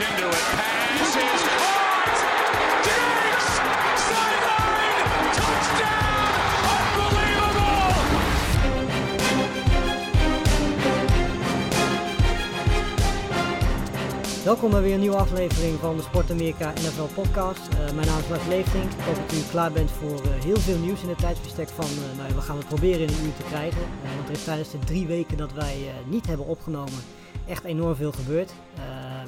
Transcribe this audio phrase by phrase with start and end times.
[0.00, 0.44] into it.
[0.56, 2.18] Pass is caught.
[2.86, 3.46] Diggs!
[4.08, 5.06] Sideline!
[5.36, 6.30] Touchdown!
[7.04, 7.90] Unbelievable!
[14.44, 17.68] Welkom bij weer een nieuwe aflevering van de Sport Amerika NFL podcast.
[17.68, 18.92] Eh, mijn naam is Bart Leeftink.
[18.92, 21.84] Ik hoop dat u klaar bent voor eh, heel veel nieuws in het tijdsbestek van,
[21.84, 23.82] eh, nou ja, we gaan het proberen in een uur te krijgen.
[24.16, 25.76] Want er is tijdens de drie weken dat wij
[26.06, 27.02] niet hebben opgenomen
[27.50, 28.52] echt enorm veel gebeurd.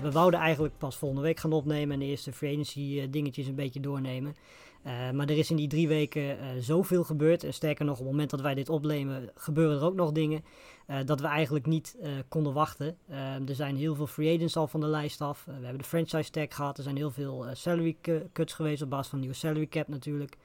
[0.03, 3.47] We wouden eigenlijk pas volgende week gaan opnemen en de eerste free agency eh, dingetjes
[3.47, 4.35] een beetje doornemen.
[4.83, 7.45] Eh, maar er is in die drie weken eh, zoveel gebeurd.
[7.45, 10.45] En sterker nog, op het moment dat wij dit opnemen, gebeuren er ook nog dingen.
[11.05, 11.97] dat we eigenlijk niet
[12.29, 12.97] konden wachten.
[13.09, 15.45] Eh, er zijn heel veel free agents al van de lijst af.
[15.45, 16.77] We hebben de franchise tag gehad.
[16.77, 20.37] Er zijn heel veel salary cu- cuts geweest op basis van nieuwe salary cap natuurlijk.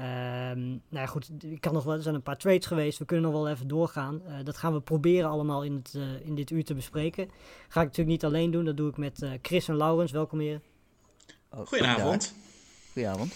[0.00, 2.98] Ehm, nou ja, goed, ik kan nog wel, er zijn een paar trades geweest.
[2.98, 4.22] We kunnen nog wel even doorgaan.
[4.26, 7.30] Eh, dat gaan we proberen allemaal in, het, eh, in dit uur te bespreken.
[7.68, 8.64] Ga ik natuurlijk niet alleen doen.
[8.64, 10.12] Dat doe ik met eh, Chris en Laurens.
[10.12, 10.62] Welkom heren.
[11.50, 12.34] Oh, Goedenavond.
[12.92, 13.32] Goedenavond.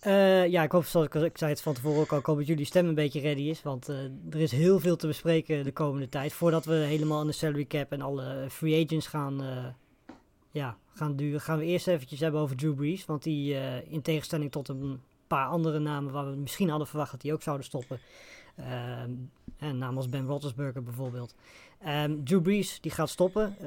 [0.00, 2.36] Eh, ja, ik hoop, zoals ik, ik zei het van tevoren ook al, ik hoop
[2.36, 3.62] dat jullie stem een beetje ready is.
[3.62, 3.96] Want eh,
[4.30, 6.32] er is heel veel te bespreken de komende tijd.
[6.32, 9.64] Voordat we helemaal aan de salary cap en alle free agents gaan, eh,
[10.50, 13.04] ja, gaan duwen, gaan we eerst eventjes hebben over Drew Brees.
[13.04, 15.00] Want die, eh, in tegenstelling tot een
[15.36, 17.98] paar andere namen waar we misschien hadden verwacht dat die ook zouden stoppen.
[18.56, 19.10] Ehm,
[19.58, 21.34] en namen als Ben Roethlisberger bijvoorbeeld.
[21.78, 23.56] Ehm, Drew Brees die gaat stoppen.
[23.58, 23.66] Eh,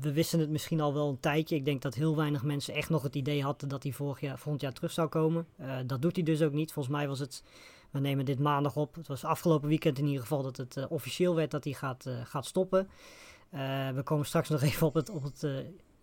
[0.00, 1.56] we wisten het misschien al wel een tijdje.
[1.56, 4.38] Ik denk dat heel weinig mensen echt nog het idee hadden dat hij vorig jaar,
[4.38, 5.46] volgend jaar terug zou komen.
[5.86, 6.72] Dat doet hij dus ook niet.
[6.72, 7.42] Volgens mij was het,
[7.90, 8.94] we nemen dit maandag op.
[8.94, 12.06] Het was afgelopen weekend in ieder geval dat het eh, officieel werd dat hij gaat,
[12.06, 12.88] eh, gaat stoppen.
[13.94, 15.52] We komen straks nog even op, het, op het, eh,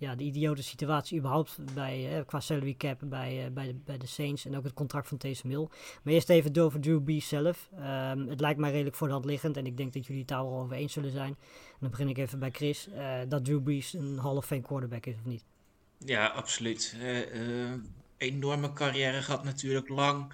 [0.04, 3.98] ja, de idiote situatie überhaupt bij, eh, qua salary cap bij, eh, bij, de, bij
[3.98, 5.68] de Saints en ook het contract van Taysom Hill.
[6.04, 7.70] Maar eerst even over Drew Brees zelf.
[7.78, 10.30] Ehm, het lijkt mij redelijk voor de hand liggend en ik denk dat jullie het
[10.30, 11.30] daar wel over eens zullen zijn.
[11.30, 12.90] En dan begin ik even bij Chris.
[12.90, 15.46] eh, dat Drew Brees een Hall quarterback is of niet?
[15.98, 16.96] Ja, absoluut.
[17.02, 17.72] Eh,
[18.18, 20.34] enorme carrière gehad natuurlijk, lang.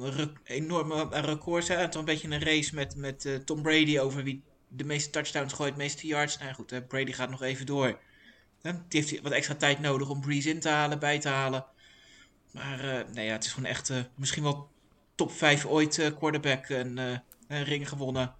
[0.00, 1.68] Rec- enorme records.
[1.68, 4.42] Het een beetje een race met, met Tom Brady over wie
[4.76, 6.38] de meeste touchdowns gooit, de meeste yards.
[6.38, 7.98] Nou goed, hè, Brady gaat nog even door.
[8.62, 11.64] Hè, Die heeft wat extra tijd nodig om Breeze in te halen, bij te halen.
[12.50, 14.70] Maar eh, nee, ja, het is gewoon echt eh, misschien wel
[15.14, 16.66] top 5 ooit eh, quarterback.
[16.68, 16.96] En
[17.48, 18.34] een ring gewonnen.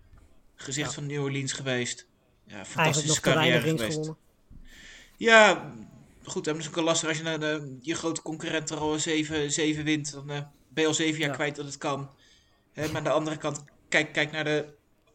[0.56, 0.94] Gezicht Ja.
[0.94, 2.06] van New Orleans geweest.
[2.47, 3.93] Ja, fantastische carrière geweest.
[3.93, 4.17] gewonnen.
[5.17, 5.73] Ja,
[6.23, 8.99] goed, dat is ook wel lastig als je naar de, je grote concurrent er al
[8.99, 10.12] 7, 7 wint.
[10.12, 11.34] Dan ben je al 7 jaar Ja.
[11.34, 12.11] kwijt dat het kan.
[12.73, 14.75] Hè, maar aan de andere kant, kijk, kijk naar de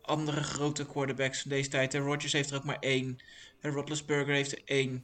[0.10, 1.94] andere grote quarterbacks van deze tijd.
[1.94, 2.00] Hè.
[2.00, 3.18] Rodgers heeft er ook maar één.
[3.60, 5.04] Hè, Roethlisberger heeft er één.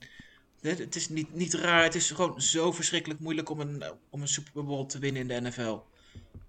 [0.61, 4.27] Het is niet, niet raar, het is gewoon zo verschrikkelijk moeilijk om een, om een
[4.27, 5.77] Super Bowl te winnen in de NFL.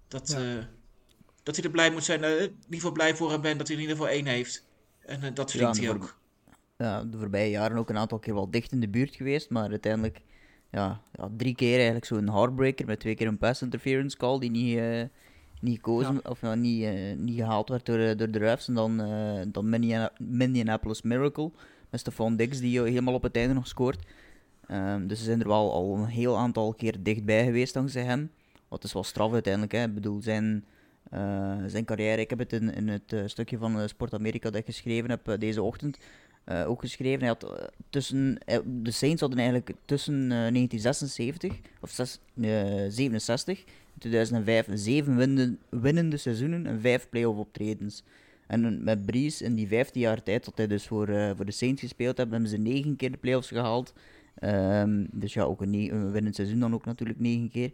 [0.07, 0.57] Dat, Ja.
[0.57, 0.63] eh,
[1.43, 3.67] dat hij er blij moet zijn, eh, in ieder geval blij voor hem bent dat
[3.67, 4.65] hij er in ieder geval één heeft.
[4.99, 6.17] En eh, dat verdient en hij ook.
[6.77, 9.69] Ja, de voorbije jaren ook een aantal keer wel dicht in de buurt geweest, maar
[9.69, 10.21] uiteindelijk
[10.71, 14.51] ja, ja, drie keer eigenlijk zo'n heartbreaker met twee keer een pass interference call die
[14.51, 14.79] niet,
[15.61, 18.67] niet gekozen of ja, niet, eh, niet gehaald werd door, eh, door de refs.
[18.67, 19.69] En dan, eh dan
[20.17, 21.51] Minneapolis Miracle
[21.89, 24.05] met Stephon Diggs die helemaal op het einde nog scoort.
[24.67, 28.31] Ehm, dus ze zijn er wel al een heel aantal keer dichtbij geweest dankzij hem.
[28.67, 29.73] Wat is wel straf uiteindelijk.
[29.73, 29.83] Hè.
[29.83, 30.65] Ik bedoel, zijn,
[31.67, 35.09] zijn carrière, ik heb het in, in het stukje van Sport Amerika dat ik geschreven
[35.09, 35.97] heb deze ochtend
[36.47, 37.19] eh, ook geschreven.
[37.19, 43.65] Hij had tussen, de Saints hadden eigenlijk tussen eh, 1976 of zes- eh, 67 en
[43.99, 45.15] 2005 zeven
[45.69, 48.03] winnende, seizoenen en vijf playoff optredens.
[48.47, 51.51] En met Breeze in die 15 jaar tijd dat hij dus voor, eh, voor de
[51.51, 53.93] Saints gespeeld heeft, hebben ze negen keer de playoffs gehaald.
[54.35, 57.71] Ehm, dus ja, ook een, ne- een winnend seizoen dan ook natuurlijk negen keer.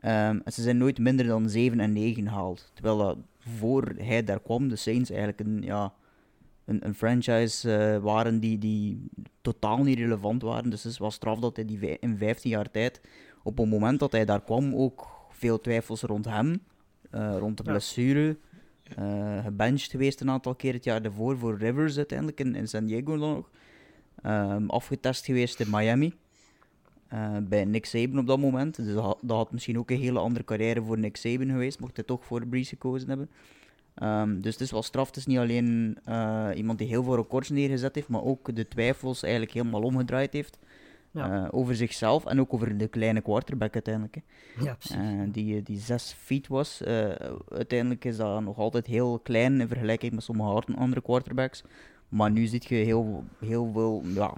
[0.00, 2.70] Ehm, en ze zijn nooit minder dan 7 en 9 gehaald.
[2.74, 5.92] Terwijl dat voor hij daar kwam, de Saints eigenlijk een, ja,
[6.64, 9.10] een, een franchise eh, waren die, die
[9.40, 10.70] totaal niet relevant waren.
[10.70, 13.00] Dus het wel straf dat hij die in 15 jaar tijd,
[13.42, 16.60] op het moment dat hij daar kwam, ook veel twijfels rond hem,
[17.10, 17.70] eh, rond de Ja.
[17.70, 18.36] blessure.
[18.96, 22.86] eh gebenched geweest een aantal keer het jaar daarvoor voor Rivers uiteindelijk in, in San
[22.86, 23.50] Diego nog.
[24.22, 26.14] Ehm, afgetest geweest in Miami.
[27.08, 28.76] eh, bij Nick Saban op dat moment.
[28.76, 31.80] Dus dat had, dat had misschien ook een hele andere carrière voor Nick Saban geweest,
[31.80, 33.30] mocht hij toch voor Breeze gekozen hebben.
[33.94, 35.06] Ehm, dus het is wel straf.
[35.06, 35.98] Het is niet alleen
[36.54, 40.58] iemand die heel veel records neergezet heeft, maar ook de twijfels eigenlijk helemaal omgedraaid heeft.
[41.16, 41.44] Ja.
[41.44, 44.14] eh, over zichzelf en ook over de kleine quarterback uiteindelijk.
[44.14, 44.20] hè.
[44.64, 44.96] Ja, precies.
[44.96, 46.82] Eh, die, die 6 feet was.
[47.48, 51.62] Uiteindelijk is dat nog altijd heel klein in vergelijking met sommige andere- quarterbacks.
[52.08, 54.02] Maar nu zie je heel, heel veel.
[54.14, 54.34] Ja,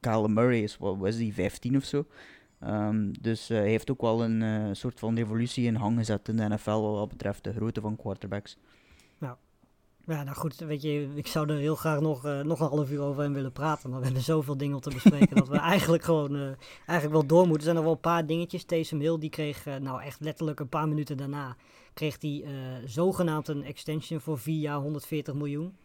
[0.00, 2.04] Kyle Murray is, wat was die, 15 of zo.
[2.60, 6.48] Ehm, dus hij heeft ook wel een soort van revolutie in gang gezet in de
[6.48, 8.56] NFL wat betreft de grootte van quarterbacks.
[10.06, 12.90] Ja, nou goed, weet je, ik zou er heel graag nog, uh, nog een half
[12.90, 13.90] uur over hem willen praten.
[13.90, 16.46] Maar we hebben zoveel dingen om te bespreken dat we eigenlijk gewoon uh,
[16.86, 17.56] eigenlijk wel door moeten.
[17.56, 18.64] Er zijn nog wel een paar dingetjes.
[18.64, 21.56] Taysom Hill, die kreeg uh, nou echt letterlijk een paar minuten daarna...
[21.94, 22.44] kreeg hij
[22.84, 25.76] zogenaamd een extension voor vier jaar 140 miljoen.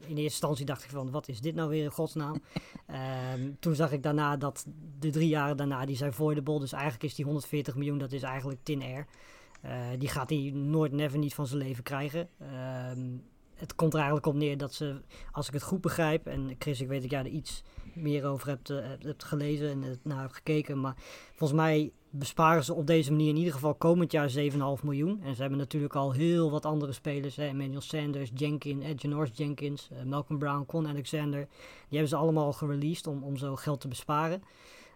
[0.00, 2.42] in eerste instantie dacht ik van, wat is dit nou weer in godsnaam?
[2.86, 4.66] Ehm, toen zag ik daarna dat
[4.98, 6.60] de drie jaren daarna, die zijn voidable.
[6.60, 9.06] Dus eigenlijk is die 140 miljoen, dat is eigenlijk tin air.
[9.98, 12.28] die gaat hij nooit, never niet van zijn leven krijgen.
[13.62, 15.00] Het komt er eigenlijk op neer dat ze,
[15.32, 17.62] als ik het goed begrijp, en Chris, ik weet dat jij er iets
[17.94, 20.94] meer over hebt, uh, hebt gelezen en het naar hebt gekeken, maar
[21.34, 25.20] volgens mij besparen ze op deze manier in ieder geval komend jaar 7,5 miljoen.
[25.22, 29.30] En ze hebben natuurlijk al heel wat andere spelers, hè, Emmanuel Sanders, Jenkins, Edge Norris
[29.34, 31.46] Jenkins, uh, Malcolm Brown, Con Alexander.
[31.88, 34.42] Die hebben ze allemaal al gereleased om, om zo geld te besparen.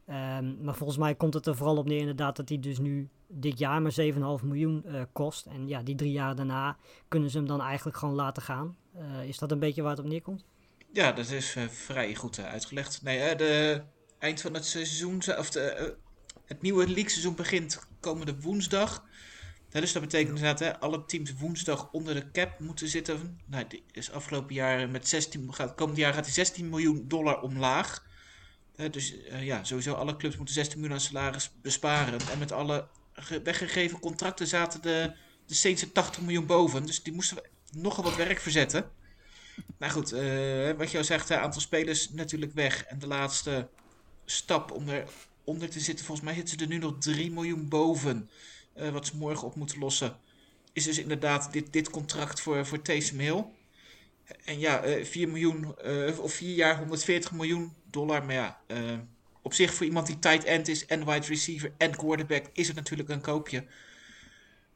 [0.08, 3.08] Um, maar volgens mij komt het er vooral op neer inderdaad dat hij dus nu
[3.28, 3.94] dit jaar maar
[4.40, 5.46] 7,5 miljoen uh, kost.
[5.46, 6.76] En ja, die drie jaar daarna
[7.08, 8.76] kunnen ze hem dan eigenlijk gewoon laten gaan.
[8.96, 10.44] Uh, is dat een beetje waar het op neerkomt?
[10.92, 13.02] Ja, dat is uh, vrij goed uitgelegd.
[13.02, 13.82] Nee, de
[14.18, 15.96] eind van het seizoen, of de,
[16.44, 19.04] het nieuwe league-seizoen begint komende woensdag.
[19.68, 23.40] dus dat betekent inderdaad, hè, alle teams woensdag onder de cap moeten zitten.
[23.46, 27.40] Nou, die is afgelopen jaar met 16, gaat, komend jaar gaat hij 16 miljoen dollar
[27.40, 28.05] omlaag.
[28.90, 32.20] Dus ja, sowieso alle clubs moeten 16 miljoen aan salaris besparen.
[32.32, 32.88] En met alle
[33.42, 35.12] weggegeven contracten zaten de,
[35.46, 36.86] de Saints er 80 miljoen boven.
[36.86, 37.38] Dus die moesten
[37.72, 38.90] nogal wat werk verzetten.
[39.78, 42.84] Nou goed, uh, wat je al zegt, een aantal spelers natuurlijk weg.
[42.84, 43.68] En de laatste
[44.24, 48.30] stap om eronder te zitten, volgens mij zitten ze er nu nog 3 miljoen boven.
[48.76, 50.16] Uh, wat ze morgen op moeten lossen.
[50.72, 53.44] Is dus inderdaad dit, dit contract voor, voor Taysom Hill.
[54.44, 55.76] En ja, uh, 4 miljoen,
[56.18, 58.24] of 4 jaar 140 miljoen dollar.
[58.24, 58.60] Maar ja,
[59.42, 62.76] op zich voor iemand die tight end is en wide receiver en quarterback is het
[62.76, 63.64] natuurlijk een koopje.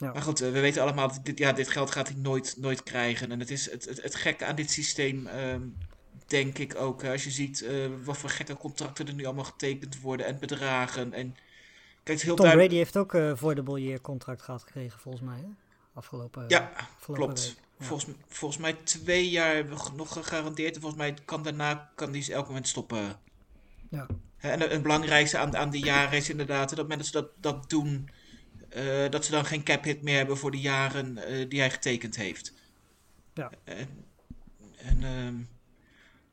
[0.00, 0.12] Ja.
[0.12, 2.82] Maar goed, eh, we weten allemaal dat dit, ja, dit geld gaat hij nooit, nooit
[2.82, 3.30] krijgen.
[3.30, 5.76] En het is het, het, het gekke aan dit systeem, um,
[6.26, 7.04] denk ik ook.
[7.04, 11.12] Als je ziet uh, wat voor gekke contracten er nu allemaal getekend worden en bedragen.
[11.12, 11.36] En,
[12.02, 12.68] kijk, heel Tom duidelijk...
[12.68, 15.38] Brady heeft ook uh, voor de Bollier contract gehad gekregen, volgens mij.
[15.38, 15.48] Hè?
[15.92, 17.46] Afgelopen, ja, afgelopen klopt.
[17.46, 17.69] Week.
[17.80, 17.86] Ja.
[17.86, 20.74] Volgens, volgens mij twee jaar nog gegarandeerd.
[20.74, 23.18] En volgens mij kan daarna kan die elk moment stoppen.
[23.90, 24.06] Ja.
[24.38, 28.10] En het belangrijkste aan, aan die jaren is inderdaad dat mensen dat, dat doen,
[28.76, 31.70] uh, dat ze dan geen cap hit meer hebben voor de jaren uh, die hij
[31.70, 32.52] getekend heeft.
[33.34, 33.50] Ja.
[33.64, 33.88] En,
[34.76, 35.44] en uh,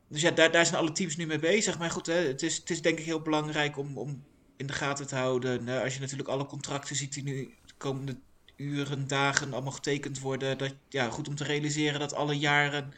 [0.08, 1.80] dus ja, daar, daar zijn alle teams nu mee bezig.
[1.80, 4.24] Maar goed, hè, het, is, het is denk ik heel belangrijk om, om
[4.58, 5.68] in de gaten te houden.
[5.68, 8.18] als je natuurlijk alle contracten ziet die nu de komende
[8.58, 10.58] uren, dagen allemaal getekend worden.
[10.58, 12.94] Dat, ja, goed om te realiseren dat alle jaren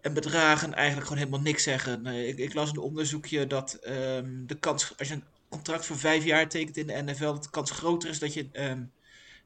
[0.00, 2.06] en bedragen eigenlijk gewoon helemaal niks zeggen.
[2.06, 6.24] ik, ik, las een onderzoekje dat um, de kans, als je een contract voor vijf
[6.24, 8.92] jaar tekent in de NFL, dat de kans groter is dat je um,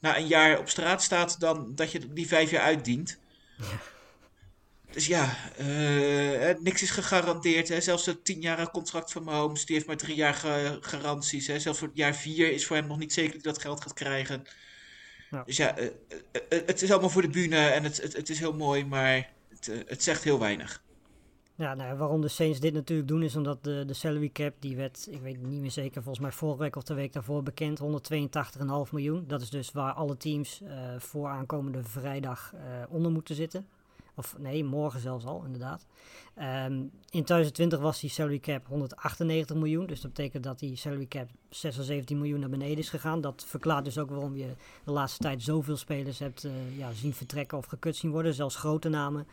[0.01, 3.19] na een jaar op straat staat dan dat je die vijf jaar uitdient.
[4.91, 7.69] Dus ja, uh, niks is gegarandeerd.
[7.69, 7.81] Hè.
[7.81, 10.35] Zelfs het tienjarige contract van Mahomes, die heeft maar drie jaar
[10.81, 11.47] garanties.
[11.47, 11.59] Hè.
[11.59, 13.81] Zelfs voor het jaar vier is voor hem nog niet zeker dat hij dat geld
[13.81, 14.45] gaat krijgen.
[15.31, 15.43] Ja.
[15.47, 15.91] Dus ja, uh, uh,
[16.67, 19.85] het is allemaal voor de bühne en het, het, het is heel mooi, maar het,
[19.87, 20.83] het zegt heel weinig.
[21.55, 24.77] Ja, nou, waarom de Saints dit natuurlijk doen is omdat de, de salary cap, die
[24.77, 27.81] werd, ik weet niet meer zeker, volgens mij vorige week of de week daarvoor bekend,
[27.81, 29.25] 182,5 miljoen.
[29.27, 33.67] Dat is dus waar alle teams uh, voor aankomende vrijdag uh, onder moeten zitten.
[34.21, 35.87] Of nee, morgen zelfs al, inderdaad.
[36.39, 39.87] Um, in 2020 was die salary cap 198 miljoen.
[39.87, 43.21] Dus dat betekent dat die salary cap 76 miljoen naar beneden is gegaan.
[43.21, 47.15] Dat verklaart dus ook waarom je de laatste tijd zoveel spelers hebt uh, ja, zien
[47.15, 48.35] vertrekken of gekut zien worden.
[48.35, 49.27] Zelfs grote namen.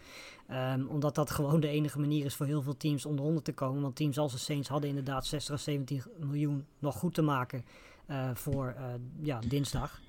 [0.52, 3.54] Um, omdat dat gewoon de enige manier is voor heel veel teams om eronder te
[3.54, 3.82] komen.
[3.82, 7.66] Want teams als de Saints hadden inderdaad 60 of 17 miljoen nog goed te maken
[8.10, 8.86] uh, voor uh,
[9.20, 10.00] ja, dinsdag.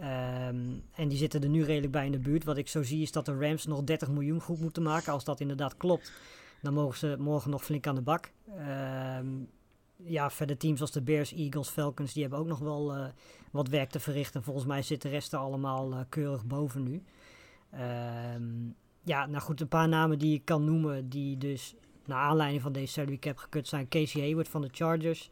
[0.00, 2.44] Um, en die zitten er nu redelijk bij in de buurt.
[2.44, 5.12] Wat ik zo zie is dat de Rams nog 30 miljoen goed moeten maken.
[5.12, 6.12] Als dat inderdaad klopt,
[6.62, 8.30] dan mogen ze morgen nog flink aan de bak.
[9.18, 9.48] Um,
[9.96, 13.06] ja, verder teams als de Bears, Eagles, Falcons, die hebben ook nog wel uh,
[13.50, 14.42] wat werk te verrichten.
[14.42, 17.02] Volgens mij zit de rest er allemaal uh, keurig boven nu.
[18.34, 22.62] Um, ja, nou goed, een paar namen die ik kan noemen die dus naar aanleiding
[22.62, 23.88] van deze salary cap gekut zijn.
[23.88, 25.30] Casey Hayward van de Chargers.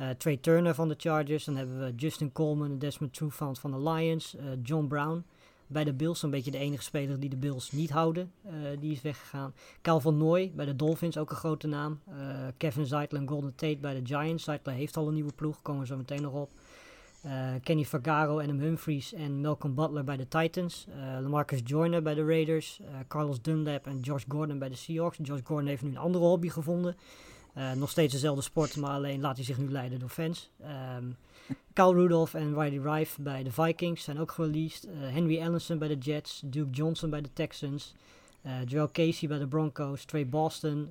[0.00, 1.44] Uh, Trey Turner van de Chargers.
[1.44, 4.36] Dan hebben we Justin Coleman Desmond Trufant van de Lions.
[4.36, 5.24] Uh, John Brown
[5.66, 6.22] bij de Bills.
[6.22, 8.32] Een beetje de enige speler die de Bills niet houden.
[8.46, 9.54] Uh, die is weggegaan.
[9.82, 12.00] Calvin Noy bij de Dolphins, ook een grote naam.
[12.56, 14.44] Kevin Zeitler en Golden Tate bij de Giants.
[14.44, 16.50] Zeitler heeft al een nieuwe ploeg, komen we zo meteen nog op.
[17.62, 20.86] Kenny Fagaro, Adam Humphries en Malcolm Butler bij de Titans.
[21.20, 22.80] Lamarcus Joyner bij de Raiders.
[23.08, 25.18] Carlos Dunlap en Josh Gordon bij de Seahawks.
[25.22, 26.96] Josh Gordon heeft nu een andere hobby gevonden.
[27.56, 30.50] Uh, nog steeds dezelfde sport, maar alleen laat hij zich nu leiden door fans.
[30.96, 31.16] Um,
[31.72, 34.86] Kyle Rudolph en Riley Rife bij de Vikings zijn ook gereleased.
[34.86, 36.42] Uh, Henry Ellenson bij de Jets.
[36.44, 37.94] Duke Johnson bij de Texans.
[38.46, 40.90] Uh, Joel Casey bij de Broncos, Trey Boston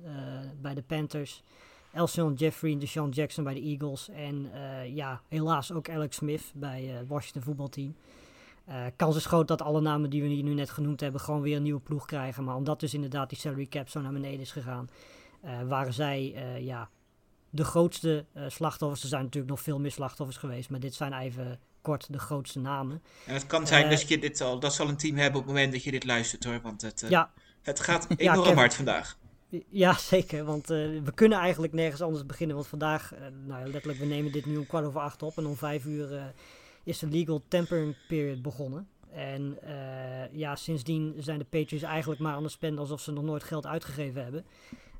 [0.60, 1.42] bij de Panthers,
[1.92, 4.08] Elson Jeffrey en Deshaun Jackson bij de Eagles.
[4.08, 4.50] En
[4.94, 7.94] ja, helaas ook Alex Smith bij het Washington voetbalteam.
[8.96, 11.56] Kans is groot dat alle namen die we hier nu net genoemd hebben gewoon weer
[11.56, 12.44] een nieuwe ploeg krijgen.
[12.44, 14.88] Maar omdat dus inderdaad die salary cap zo naar beneden is gegaan,
[15.66, 16.88] waren zij uh, ja,
[17.50, 19.02] de grootste slachtoffers.
[19.02, 22.58] Er zijn natuurlijk nog veel meer slachtoffers geweest, maar dit zijn even kort de grootste
[22.58, 23.02] namen.
[23.26, 25.54] En het kan zijn dat je dit al, dat zal een team hebben op het
[25.54, 27.30] moment dat je dit luistert hoor, want het, ja.
[27.62, 29.18] het gaat enorm ja, hard vandaag.
[29.68, 30.44] Ja, zeker.
[30.44, 32.56] Want we kunnen eigenlijk nergens anders beginnen.
[32.56, 33.12] Want vandaag,
[33.46, 35.38] nou letterlijk, we nemen dit nu om kwart over acht op.
[35.38, 36.32] En om vijf uur
[36.84, 38.88] is de legal tampering period begonnen.
[39.10, 39.58] En
[40.32, 43.66] ja, sindsdien zijn de Patriots eigenlijk maar aan het spenden alsof ze nog nooit geld
[43.66, 44.44] uitgegeven hebben.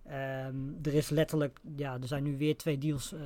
[0.06, 3.12] Um, er is letterlijk, ja, er zijn nu weer twee deals.
[3.12, 3.20] Uh,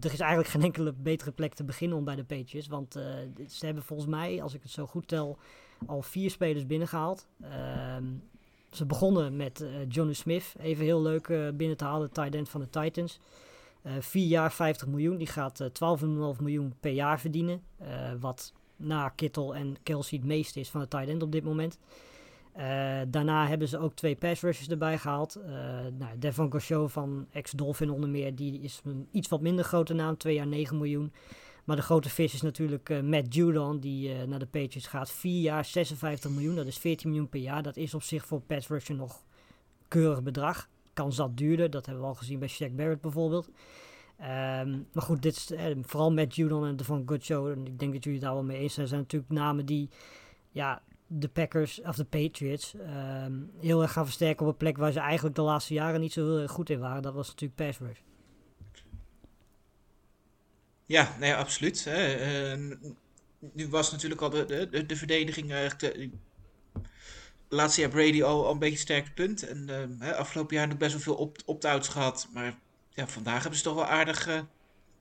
[0.00, 2.68] er is eigenlijk geen enkele betere plek te beginnen om bij de Patriots.
[2.68, 3.02] Want uh,
[3.48, 5.38] ze hebben volgens mij, als ik het zo goed tel,
[5.86, 7.26] al vier spelers binnengehaald.
[7.96, 8.22] Um,
[8.70, 12.60] ze begonnen met uh, Johnny Smith, even heel leuk binnen te halen, tight end van
[12.60, 13.20] de Titans.
[13.98, 15.16] Vier jaar 50 miljoen.
[15.16, 17.62] Die gaat uh, eh, 12,5 miljoen per jaar verdienen.
[18.20, 21.78] Wat na Kittel en Kelsey het meeste is van de tight end op dit moment.
[23.08, 25.38] Daarna hebben ze ook twee pass erbij gehaald.
[25.98, 28.34] nou, Devon van ex-Dolphin onder meer.
[28.34, 30.16] Die is een iets wat minder grote naam.
[30.16, 31.12] Twee jaar 9 miljoen.
[31.64, 33.80] Maar de grote vis is natuurlijk Matt Judon.
[33.80, 35.10] Die naar de Patriots gaat.
[35.10, 36.54] Vier jaar 56 miljoen.
[36.54, 37.62] Dat is 14 miljoen per jaar.
[37.62, 39.22] Dat is op zich voor pass rusher nog
[39.88, 41.70] keurig bedrag kan zat duurder.
[41.70, 43.48] Dat hebben we al gezien bij Shaq Barrett bijvoorbeeld.
[44.20, 47.06] Um, maar goed, dit is, eh, vooral met Judon en Devon.
[47.08, 48.88] En ik denk dat jullie daar wel mee eens zijn.
[48.88, 49.88] zijn natuurlijk namen die
[50.50, 54.92] ja, de Packers of de Patriots um, heel erg gaan versterken op een plek waar
[54.92, 57.02] ze eigenlijk de laatste jaren niet zo heel erg goed in waren.
[57.02, 57.98] Dat was natuurlijk pass rush.
[60.86, 61.84] Ja, nee, absoluut.
[61.84, 62.54] Hè.
[62.56, 62.76] Uh,
[63.52, 66.10] nu was natuurlijk al de, de, de verdediging eigenlijk de,
[67.48, 69.48] laatste jaar Brady al, al een beetje sterk punt.
[69.48, 69.68] En
[70.00, 72.28] uh, afgelopen jaar nog best wel veel op, opt-outs gehad.
[72.32, 72.58] Maar
[72.90, 74.40] ja, vandaag hebben ze toch wel aardig uh,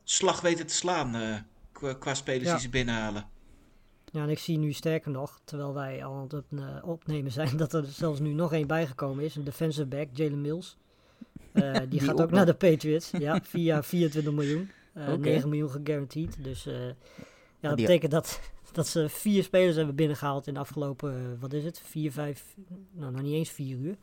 [0.04, 1.36] slag weten te slaan uh,
[1.72, 3.30] qua, qua, spelers die ze binnenhalen.
[4.18, 7.74] Ja, en ik zie nu sterker nog, terwijl wij al aan het opnemen zijn, dat
[7.74, 9.36] er zelfs nu nog één bijgekomen is.
[9.36, 10.78] Een defensive back, Jalen Mills.
[11.54, 13.12] die, die, gaat ook naar de Patriots.
[13.12, 14.70] Ja, via 24 miljoen.
[14.96, 15.18] Okay.
[15.18, 16.44] 9 miljoen gegarandeerd.
[16.44, 16.64] Dus
[17.60, 18.40] ja, dat betekent dat
[18.78, 22.56] dat ze vier spelers hebben binnengehaald in de afgelopen, uh, wat is het, vier, vijf,
[22.92, 23.96] nou nog niet eens vier uur.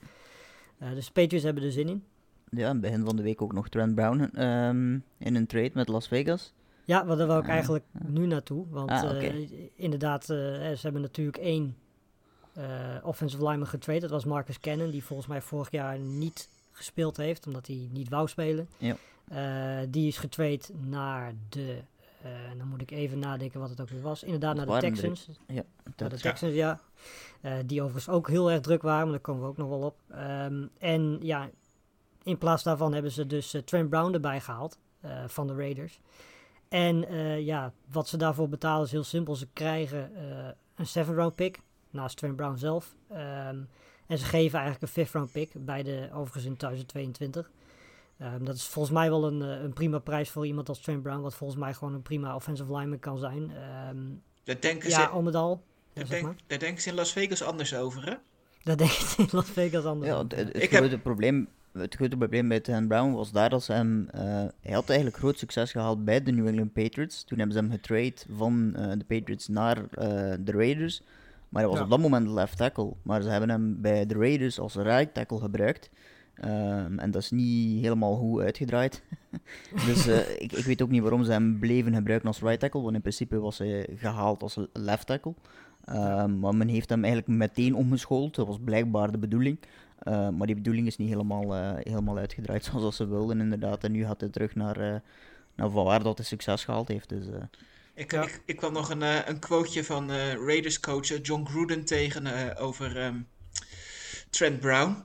[0.83, 2.05] Uh, dus Patriots hebben er zin in.
[2.51, 6.09] Ja, begin van de week ook nog Trent Brown um, in een trade met Las
[6.09, 6.53] Vegas.
[6.85, 8.67] Ja, maar daar wil ik eigenlijk nu naartoe.
[8.71, 9.35] Want ah, okay.
[9.35, 11.77] uh, inderdaad, ze hebben natuurlijk één
[13.03, 14.01] offensive lineman getrade.
[14.01, 18.09] Dat was Marcus Cannon, die volgens mij vorig jaar niet gespeeld heeft, omdat hij niet
[18.09, 18.69] wou spelen.
[18.79, 18.97] Ja.
[19.89, 21.83] die is getrade naar de
[22.25, 24.23] uh, dan moet ik even nadenken wat het ook weer was.
[24.23, 25.29] Inderdaad, naar de Texans.
[25.47, 25.63] Ja,
[25.97, 26.81] naar de Texans, ja.
[27.43, 29.81] Uh, die overigens ook heel erg druk waren, maar daar komen we ook nog wel
[29.81, 30.01] op.
[30.11, 31.51] Um, en ja,
[32.23, 34.79] in plaats daarvan hebben ze dus Trent Brown erbij gehaald
[35.27, 36.01] van de Raiders.
[36.75, 37.15] En
[37.45, 39.35] ja, wat ze daarvoor betalen is heel simpel.
[39.35, 40.11] Ze krijgen
[40.75, 42.95] een 7 round pick, naast Trent Brown zelf.
[43.13, 43.69] Um,
[44.07, 47.51] en ze geven eigenlijk een 5th round pick bij de overigens in 2022.
[48.21, 51.03] Um, dat is volgens mij wel een, eh, een prima prijs voor iemand als Trent
[51.03, 53.53] Brown, wat volgens mij gewoon een prima offensive lineman kan zijn.
[53.91, 55.63] Um, dat denken ja, ze, om het al.
[55.93, 58.15] Daar, denk, denken ze in Las Vegas anders over, hè?
[58.63, 60.37] Daar denken ze in Las Vegas anders ja, over.
[60.37, 61.03] Het, het, grote heb...
[61.03, 64.09] probleem, het grote probleem bij Trent Brown was daar dat ze hem...
[64.15, 64.21] Uh,
[64.61, 67.25] hij had eigenlijk groot succes gehaald bij de New England Patriots.
[67.25, 69.87] Toen hebben ze hem getrade van uh, de Patriots naar uh,
[70.41, 71.03] de Raiders.
[71.49, 71.85] Maar hij was ja.
[71.85, 72.93] op dat moment left tackle.
[73.03, 75.91] Maar ze hebben hem bij de Raiders als right tackle gebruikt.
[76.45, 79.03] Um, en dat is niet helemaal goed uitgedraaid.
[79.87, 80.07] dus
[80.39, 83.01] ik, ik, weet ook niet waarom ze hem bleven gebruiken als right tackle, want in
[83.01, 85.35] principe was hij gehaald als left tackle.
[85.89, 89.59] Um, maar men heeft hem eigenlijk meteen omgeschoold, dat was blijkbaar de bedoeling.
[90.05, 93.85] Uh, maar die bedoeling is niet helemaal, uh, helemaal uitgedraaid zoals ze wilden, inderdaad.
[93.85, 95.03] En nu gaat hij terug naar,
[95.55, 97.09] naar waar dat hij succes gehaald heeft.
[97.09, 97.25] Dus,
[97.95, 98.23] ik, ja.
[98.23, 100.11] ik, ik, kwam nog een, een quoteje van
[100.47, 103.27] Raiders coach John Gruden tegen over um,
[104.31, 105.05] Trent Brown.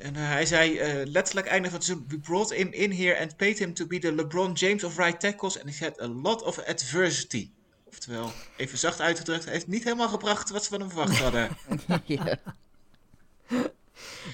[0.00, 3.20] En uh, hij zei uh, letterlijk einde van het seizoen: We brought him in here
[3.20, 5.60] and paid him to be the LeBron James of right tackles.
[5.60, 7.50] And he had a lot of adversity.
[7.84, 11.48] Oftewel, even zacht uitgedrukt, hij heeft niet helemaal gebracht wat ze van hem verwacht hadden.
[12.06, 12.38] ja.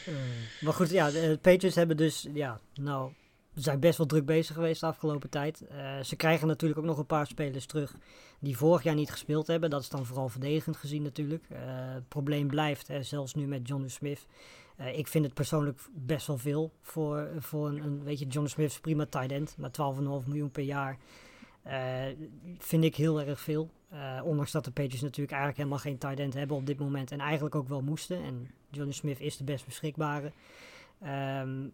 [0.08, 0.14] Uh,
[0.60, 3.12] maar goed, ja, de Patriots hebben dus, ja, nou,
[3.54, 5.62] zijn best wel druk bezig geweest de afgelopen tijd.
[6.02, 7.94] ze krijgen natuurlijk ook nog een paar spelers terug
[8.40, 9.70] die vorig jaar niet gespeeld hebben.
[9.70, 11.44] Dat is dan vooral verdedigend gezien natuurlijk.
[11.94, 14.26] het probleem blijft, hè, zelfs nu met John Smith.
[14.94, 18.80] Ik vind het persoonlijk best wel veel voor, voor een, weet je, John Smith is
[18.80, 20.98] prima tight end, maar 12,5 miljoen per jaar
[22.58, 23.70] vind ik heel erg veel.
[24.22, 27.20] Ondanks dat de Patriots natuurlijk eigenlijk helemaal geen tight end hebben op dit moment en
[27.20, 28.22] eigenlijk ook wel moesten.
[28.22, 30.32] En Johnny Smith is de best beschikbare.
[31.02, 31.66] Ehm,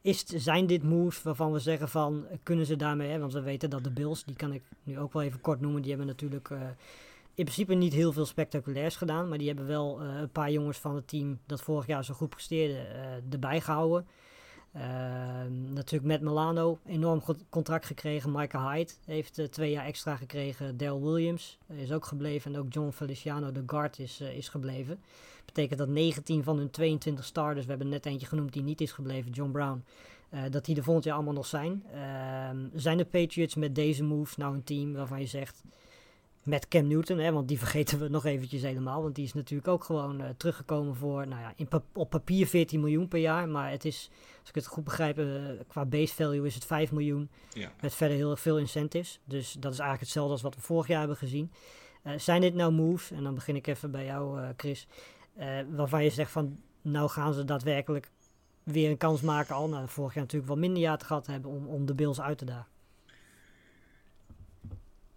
[0.00, 3.70] is, zijn dit moves waarvan we zeggen van, kunnen ze daarmee, hè, want we weten
[3.70, 6.48] dat de Bills, die kan ik nu ook wel even kort noemen, die hebben natuurlijk
[6.48, 6.60] uh,
[7.34, 10.78] in principe niet heel veel spectaculairs gedaan, maar die hebben wel uh, een paar jongens
[10.78, 12.86] van het team dat vorig jaar zo goed presteerde
[13.30, 14.06] erbij gehouden.
[14.72, 18.32] Ehm, natuurlijk met Milano, enorm contract gekregen.
[18.32, 20.76] Michael Hyde heeft uh, twee jaar extra gekregen.
[20.76, 22.54] Dale Williams is ook gebleven.
[22.54, 25.00] En ook John Feliciano, de guard, is, uh, is gebleven.
[25.44, 28.92] betekent dat 19 van hun 22 starters, we hebben net eentje genoemd die niet is
[28.92, 29.84] gebleven, John Brown,
[30.50, 31.84] dat die er volgend jaar allemaal nog zijn.
[31.92, 35.62] Ehm, zijn de Patriots met deze moves nou een team waarvan je zegt,
[36.42, 39.02] met Cam Newton, hè, want die vergeten we nog eventjes helemaal.
[39.02, 42.46] Want die is natuurlijk ook gewoon uh, teruggekomen voor, nou ja, in pa op papier
[42.46, 43.48] 14 miljoen per jaar.
[43.48, 46.92] Maar het is, als ik het goed begrijp, uh, qua base value is het 5
[46.92, 47.30] miljoen.
[47.52, 47.72] Ja.
[47.80, 49.20] Met verder heel veel incentives.
[49.24, 51.50] Dus dat is eigenlijk hetzelfde als wat we vorig jaar hebben gezien.
[52.04, 54.86] Uh, zijn dit nou moves, en dan begin ik even bij jou Chris,
[55.70, 58.10] waarvan je zegt van, nou gaan ze daadwerkelijk
[58.62, 59.68] weer een kans maken al.
[59.68, 62.38] Nou, vorig jaar natuurlijk wel minder jaar te gehad hebben om, om de Bills uit
[62.38, 62.71] te dagen.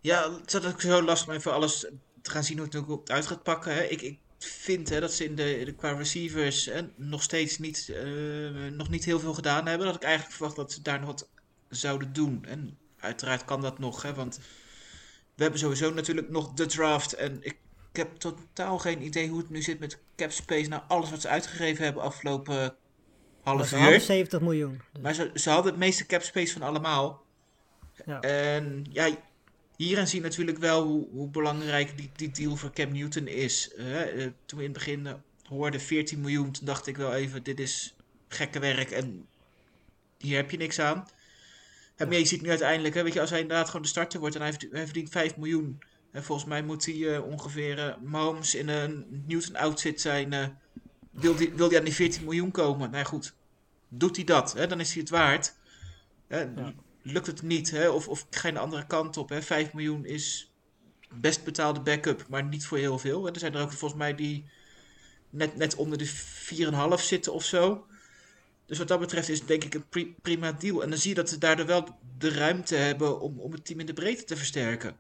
[0.05, 1.79] Ja, het is ook zo lastig om even alles
[2.21, 3.73] te gaan zien hoe het ook uit gaat pakken.
[3.73, 3.83] Hè.
[3.83, 7.87] Ik, ik vind hè, dat ze in de, de qua receivers hè, nog steeds niet,
[7.89, 9.87] uh, nog niet heel veel gedaan hebben.
[9.87, 11.29] Dat ik eigenlijk verwacht dat ze daar nog wat
[11.69, 12.45] zouden doen.
[12.45, 14.39] En uiteraard kan dat nog, hè, want
[15.35, 17.13] we hebben sowieso natuurlijk nog de draft.
[17.13, 17.57] En ik,
[17.91, 20.69] ik heb totaal geen idee hoe het nu zit met cap space.
[20.69, 22.75] Nou, alles wat ze uitgegeven hebben afgelopen
[23.41, 24.01] half ze uur.
[24.01, 24.81] 70 miljoen.
[24.93, 25.01] Dus.
[25.01, 27.23] Maar ze, ze hadden het meeste cap space van allemaal.
[28.05, 28.19] Ja.
[28.19, 29.15] En ja,
[29.77, 33.71] hierin zie je natuurlijk wel hoe, hoe belangrijk die, die deal voor Cam Newton is.
[33.77, 35.13] Uh, uh, toen we in het begin uh,
[35.47, 37.95] hoorden 14 miljoen, toen dacht ik wel even, dit is
[38.27, 39.27] gekke werk en
[40.17, 41.07] hier heb je niks aan.
[41.97, 44.35] Maar je ziet nu uiteindelijk, hè, weet je, als hij inderdaad gewoon de starter wordt
[44.35, 45.79] en hij, hij verdient 5 miljoen.
[46.11, 50.57] En volgens mij moet hij ongeveer Mahomes in een Newton outfit zijn.
[51.11, 52.91] wil, die, wil die aan die 14 miljoen komen?
[52.91, 53.33] Nou goed,
[53.87, 55.55] doet hij dat, hè, dan is hij het waard.
[56.29, 56.73] Ja
[57.05, 57.89] lukt het niet, hè?
[57.89, 59.29] Of, of ga je de andere kant op.
[59.29, 59.41] Hè?
[59.41, 60.51] 5 miljoen is
[61.13, 63.27] best betaalde backup, maar niet voor heel veel.
[63.27, 64.45] Er zijn er ook volgens mij die
[65.29, 66.09] net, net onder de
[66.97, 67.85] 4,5 zitten of zo.
[68.65, 70.83] Dus wat dat betreft is het denk ik een pri prima deal.
[70.83, 71.87] En dan zie je dat ze daardoor wel
[72.17, 74.97] de ruimte hebben om, om het team in de breedte te versterken.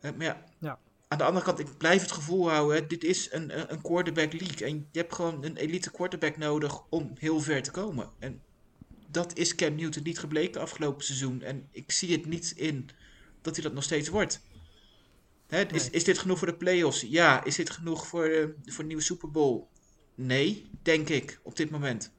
[0.00, 0.78] Uh, maar ja, ja,
[1.08, 4.32] aan de andere kant, ik blijf het gevoel houden, hè, dit is een, een quarterback
[4.32, 4.66] league.
[4.66, 8.10] En je hebt gewoon een elite quarterback nodig om heel ver te komen.
[8.18, 8.42] En
[9.16, 11.42] dat is Cam Newton niet gebleken afgelopen seizoen.
[11.42, 12.88] En ik zie het niet in
[13.40, 14.40] dat hij dat nog steeds wordt.
[15.46, 15.90] Hè, is, Nee.
[15.90, 17.00] is dit genoeg voor de playoffs?
[17.00, 17.44] Ja.
[17.44, 19.66] Is dit genoeg voor, eh, voor een nieuwe Super Bowl?
[20.14, 22.12] Nee, denk ik, op dit moment.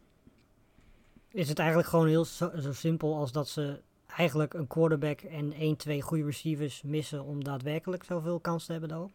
[1.32, 5.54] Is het eigenlijk gewoon heel zo, zo simpel als dat ze eigenlijk een quarterback en
[5.54, 9.12] 1, 2 goede receivers missen om daadwerkelijk zoveel kans te hebben daarop?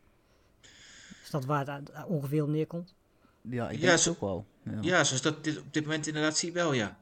[1.25, 2.95] Is dat waar het ongeveer op neerkomt?
[3.41, 4.47] Ja, ik Ja, denk het ook wel.
[4.65, 4.79] Ja.
[4.81, 7.01] Ja, zoals dat dit, op dit moment inderdaad zie je wel, ja.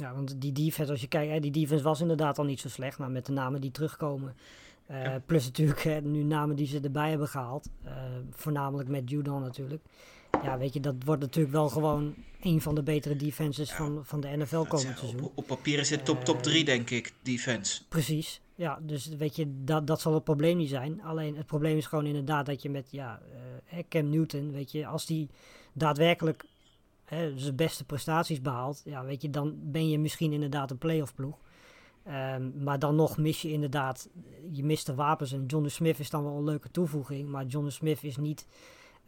[0.00, 2.68] Ja, want die defense, als je kijkt, hè, die defense was inderdaad al niet zo
[2.68, 4.34] slecht, maar met de namen die terugkomen.
[4.86, 5.22] eh, Ja.
[5.26, 7.68] Plus natuurlijk hè, nu namen die ze erbij hebben gehaald.
[7.84, 7.92] eh,
[8.30, 9.82] voornamelijk met Judon natuurlijk.
[10.42, 14.20] Ja, weet je, dat wordt natuurlijk wel gewoon een van de betere defenses van, van
[14.20, 15.22] de NFL komend zijn- seizoen.
[15.24, 17.82] op, op papier is het top, top Eh, 3, denk ik, defense.
[17.88, 18.40] Precies.
[18.54, 21.02] Ja, dus weet je, dat, dat zal het probleem niet zijn.
[21.02, 23.20] Alleen het probleem is gewoon inderdaad dat je met ja,
[23.70, 25.28] eh, Cam Newton, weet je, als die
[25.72, 26.44] daadwerkelijk
[27.08, 31.14] hè, zijn beste prestaties behaalt, ja, weet je, dan ben je misschien inderdaad een playoff
[31.14, 31.38] ploeg.
[32.04, 34.08] Ehm, maar dan nog mis je inderdaad,
[34.52, 35.32] je mist de wapens.
[35.32, 38.46] En John Smith is dan wel een leuke toevoeging, maar John Smith is niet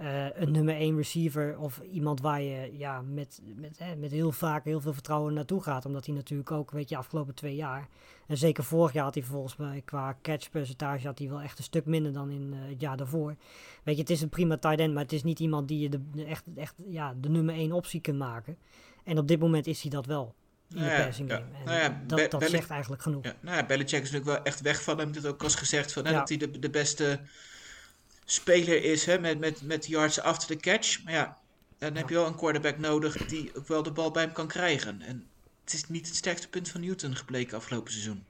[0.00, 4.32] eh, een nummer 1 receiver of iemand waar je ja, met, met, hè, met heel
[4.32, 5.86] vaak heel veel vertrouwen naartoe gaat.
[5.86, 7.88] Omdat hij natuurlijk ook, weet je, afgelopen twee jaar
[8.26, 11.64] en zeker vorig jaar had hij volgens mij qua catchpercentage had hij wel echt een
[11.64, 13.36] stuk minder dan in eh, het jaar daarvoor.
[13.82, 15.88] Weet je, het is een prima tight end, maar het is niet iemand die je
[15.88, 18.56] de, de echt, echt ja, de nummer 1 optie kunt maken.
[19.04, 20.34] En op dit moment is hij dat wel
[20.68, 21.36] in Nou de ja, passing ja.
[21.36, 21.56] game.
[21.58, 23.24] En Nou ja, dat, dat zegt eigenlijk genoeg.
[23.24, 25.12] Ja, nou ja, Belichick is natuurlijk wel echt weg van hem.
[25.12, 26.18] Dit ook eens gezegd van, hè, Ja.
[26.18, 27.20] dat hij de, de beste
[28.32, 31.04] speler is hè, met, met, met yards after the catch.
[31.04, 31.38] Maar ja,
[31.78, 34.46] dan heb je wel een quarterback nodig die ook wel de bal bij hem kan
[34.46, 35.02] krijgen.
[35.02, 35.26] En
[35.64, 38.24] het is niet het sterkste punt van Newton gebleken afgelopen seizoen.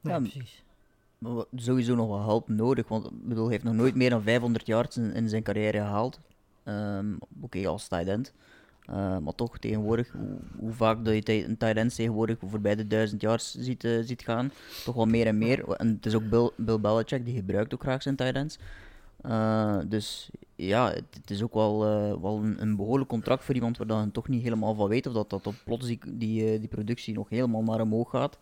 [0.00, 0.64] Ja, Ja, precies.
[1.18, 4.22] Maar sowieso nog wel hulp nodig, want ik bedoel, hij heeft nog nooit meer dan
[4.22, 6.20] 500 yards in, in zijn carrière gehaald.
[6.64, 8.32] Ehm, Oké, als tight end.
[8.86, 12.86] Eh, maar toch, tegenwoordig, hoe, hoe vaak dat je een tight end tegenwoordig voorbij de
[12.86, 14.52] 1000 yards ziet, eh, ziet gaan,
[14.84, 15.68] toch wel meer en meer.
[15.68, 18.58] En het is ook Bill, Bill Belichick, die gebruikt ook graag zijn tight ends.
[19.22, 23.54] Eh, dus ja, het, het is ook wel, eh, wel een, een behoorlijk contract voor
[23.54, 26.52] iemand waar dan toch niet helemaal van weet of dat, dat op plots die, die,
[26.52, 28.38] eh, die productie nog helemaal naar omhoog gaat.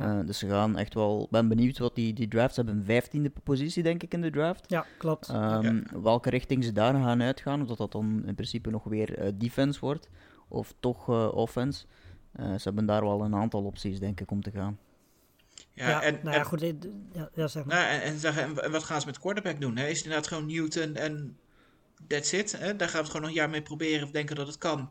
[0.00, 1.22] Eh, dus ze gaan echt wel...
[1.22, 2.84] Ik ben benieuwd wat die, die drafts hebben.
[2.84, 4.64] Vijftiende positie, denk ik, in de draft.
[4.70, 5.28] Ja, klopt.
[5.28, 7.60] Ehm, Welke richting ze daar gaan uitgaan.
[7.60, 10.08] Of dat dat dan in principe nog weer eh, defense wordt.
[10.48, 11.84] Of toch eh, offense.
[12.32, 14.78] Eh, ze hebben daar wel een aantal opties, denk ik, om te gaan.
[15.72, 16.60] Ja, Ja, en, nou ja, en- goed.
[17.12, 17.76] Ja, ja, zeg maar.
[17.76, 19.76] Nou, en, en, zeggen, en, en wat gaan ze met quarterback doen?
[19.76, 19.86] Hè?
[19.86, 21.38] Is het inderdaad gewoon Newton en
[22.06, 22.58] that's it?
[22.58, 22.76] Hè?
[22.76, 24.90] Daar gaan we het gewoon nog een jaar mee proberen of denken dat het kan.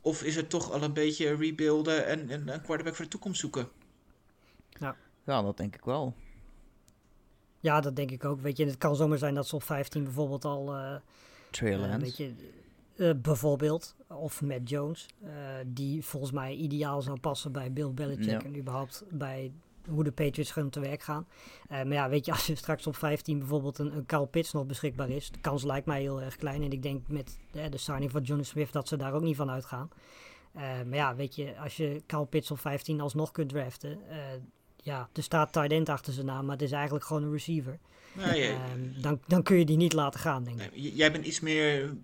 [0.00, 3.40] Of is het toch al een beetje rebuilden en, en een quarterback voor de toekomst
[3.40, 3.68] zoeken?
[5.24, 6.14] Ja, dat denk ik wel.
[7.60, 8.40] Ja, dat denk ik ook.
[8.40, 10.74] Weet je, het kan zomaar zijn dat ze op 15 bijvoorbeeld al...
[11.90, 11.98] Lance.
[11.98, 12.34] weet je,
[12.98, 15.30] eh, bijvoorbeeld, of Matt Jones, eh,
[15.66, 18.42] die volgens mij ideaal zou passen bij Bill Belichick Ja.
[18.44, 19.52] en überhaupt bij
[19.88, 21.26] hoe de Patriots gaan te werk gaan.
[21.68, 24.52] Eh, maar ja, weet je, als er straks op 15 bijvoorbeeld een, een Kyle Pitts
[24.52, 26.62] nog beschikbaar is, de kans lijkt mij heel erg klein.
[26.62, 27.38] En ik denk met
[27.70, 29.90] de signing van Johnny Smith dat ze daar ook niet van uitgaan.
[30.52, 33.98] Maar ja, weet je, als je Kyle Pitts op 15 alsnog kunt draften,
[34.76, 37.78] ja, er staat tight end achter zijn naam, maar het is eigenlijk gewoon een receiver.
[38.12, 40.70] Nou, je- Ehm, dan, dan kun je die niet laten gaan, denk ik.
[40.76, 41.96] nee, jij bent iets meer.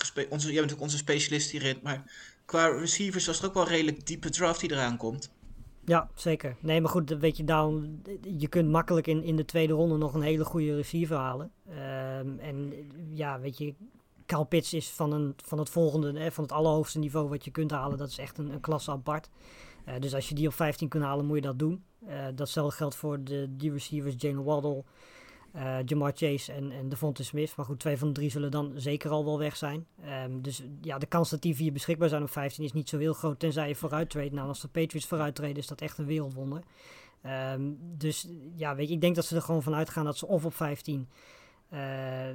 [0.00, 1.78] Onze, jij bent natuurlijk onze specialist hierin.
[1.82, 2.12] Maar
[2.44, 5.30] qua receivers was er ook wel een redelijk diepe draft die eraan komt.
[5.84, 6.56] Ja, zeker.
[6.60, 8.02] Nee, maar goed, weet je, daarom,
[8.38, 11.52] je kunt makkelijk in, in de tweede ronde nog een hele goede receiver halen.
[11.68, 12.72] Ehm, en
[13.08, 13.74] ja, weet je,
[14.26, 17.70] Kyle is van, een, van het volgende, hè, van het allerhoogste niveau wat je kunt
[17.70, 17.98] halen.
[17.98, 19.28] Dat is echt een, een klasse apart.
[19.84, 21.84] Eh, dus als je die op 15 kunt halen, moet je dat doen.
[22.06, 24.84] Eh, datzelfde geldt voor de, die receivers, Jalen Waddle,
[25.52, 27.56] eh Jamar Chase en, en Smith.
[27.56, 29.86] Maar goed, twee van de drie zullen dan zeker al wel weg zijn.
[30.04, 32.98] Ehm, dus ja, de kans dat die vier beschikbaar zijn op 15 is niet zo
[32.98, 33.38] heel groot.
[33.38, 34.34] Tenzij je vooruit treedt.
[34.34, 36.62] Nou, als de Patriots vooruit treden, is dat echt een wereldwonder.
[37.22, 40.26] Ehm, dus ja, weet je, ik denk dat ze er gewoon van uitgaan dat ze
[40.26, 41.08] of op 15
[41.70, 42.30] eh,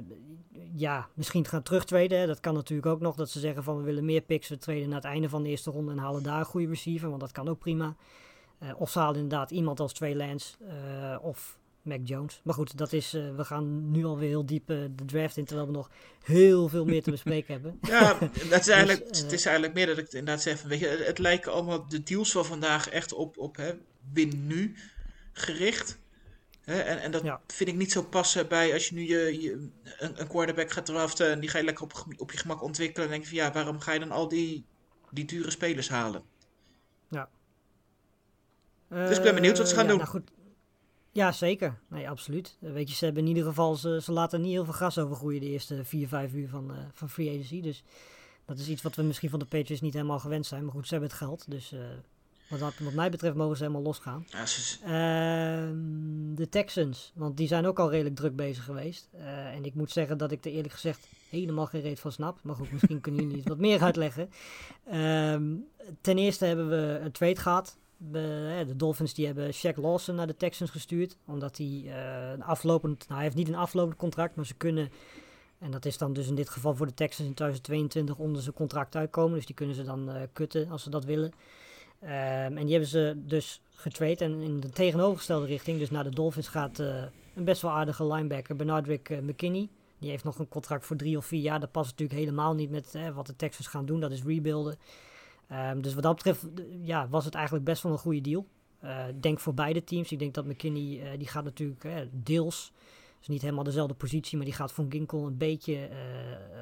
[0.74, 2.18] ja, misschien gaan terugtraden.
[2.18, 2.26] hè.
[2.26, 3.16] Dat kan natuurlijk ook nog.
[3.16, 4.48] Dat ze zeggen van we willen meer picks.
[4.48, 7.08] We treden naar het einde van de eerste ronde en halen daar een goede receiver.
[7.08, 7.96] Want dat kan ook prima.
[8.58, 12.40] Eh, of ze halen inderdaad iemand als Lance eh, of Mac Jones.
[12.44, 15.44] Maar goed, dat is, eh, we gaan nu alweer heel diep eh, de draft in.
[15.44, 15.90] Terwijl we nog
[16.24, 17.78] heel veel meer te bespreken hebben.
[17.88, 18.18] Ja,
[18.50, 20.62] dat is eigenlijk, Dus, eh, het is eigenlijk meer dat ik het inderdaad zeg.
[20.62, 23.72] Weet je, het lijken allemaal de deals van vandaag echt op, op hè,
[24.12, 24.74] win nu
[25.32, 25.98] gericht.
[26.60, 27.40] Hè, en, en dat Ja.
[27.46, 29.68] vind ik niet zo passen bij als je nu je, je,
[29.98, 33.04] een, een quarterback gaat draften en die ga je lekker op, op je gemak ontwikkelen.
[33.06, 34.64] En denk je van ja, waarom ga je dan al die,
[35.10, 36.22] die dure spelers halen?
[38.88, 39.98] Dus ik ben benieuwd wat ze gaan doen.
[39.98, 40.30] Ja, nou goed.
[41.16, 41.78] Ja, zeker.
[41.88, 42.56] Nee, absoluut.
[42.60, 44.98] Eh, weet je, ze hebben in ieder geval, ze, ze laten niet heel veel gras
[44.98, 47.60] overgroeien de eerste vier, vijf uur van, eh, van free agency.
[47.60, 47.82] Dus
[48.44, 50.62] dat is iets wat we misschien van de Patriots niet helemaal gewend zijn.
[50.64, 51.50] Maar goed, ze hebben het geld.
[51.50, 51.80] Dus eh,
[52.48, 54.24] wat, dat- wat mij betreft mogen ze helemaal losgaan.
[54.28, 54.44] Ja,
[54.84, 59.08] Ehm, de Texans, want die zijn ook al redelijk druk bezig geweest.
[59.54, 62.38] En ik moet zeggen dat ik er eerlijk gezegd helemaal geen reet van snap.
[62.42, 64.30] Maar goed, misschien kunnen jullie het wat meer uitleggen.
[64.86, 65.54] Ehm,
[66.00, 67.76] ten eerste hebben we een trade gehad.
[67.96, 71.16] De, Dolphins die hebben Shaq Lawson naar de Texans gestuurd.
[71.24, 72.98] Omdat hij eh, een aflopend...
[72.98, 74.90] Nou, hij heeft niet een aflopend contract, maar ze kunnen...
[75.58, 78.54] En dat is dan dus in dit geval voor de Texans in 2022 onder zijn
[78.54, 79.34] contract uitkomen.
[79.34, 81.32] Dus die kunnen ze dan eh kutten als ze dat willen.
[82.00, 84.24] Ehm, en die hebben ze dus getrade.
[84.24, 87.02] En in de tegenovergestelde richting, dus naar de Dolphins, gaat eh,
[87.34, 89.68] een best wel aardige linebacker, Bernardrick McKinney.
[89.98, 91.60] Die heeft nog een contract voor drie of vier jaar.
[91.60, 94.00] Dat past natuurlijk helemaal niet met wat de Texans gaan doen.
[94.00, 94.78] Dat is rebuilden.
[95.48, 96.46] Ehm, dus wat dat betreft
[96.82, 98.46] ja, was het eigenlijk best wel een goede deal.
[99.08, 100.12] Ik denk voor beide teams.
[100.12, 102.72] Ik denk dat McKinney, eh, die gaat natuurlijk eh, deels,
[103.20, 105.88] is niet helemaal dezelfde positie, maar die gaat Van Ginkel een beetje,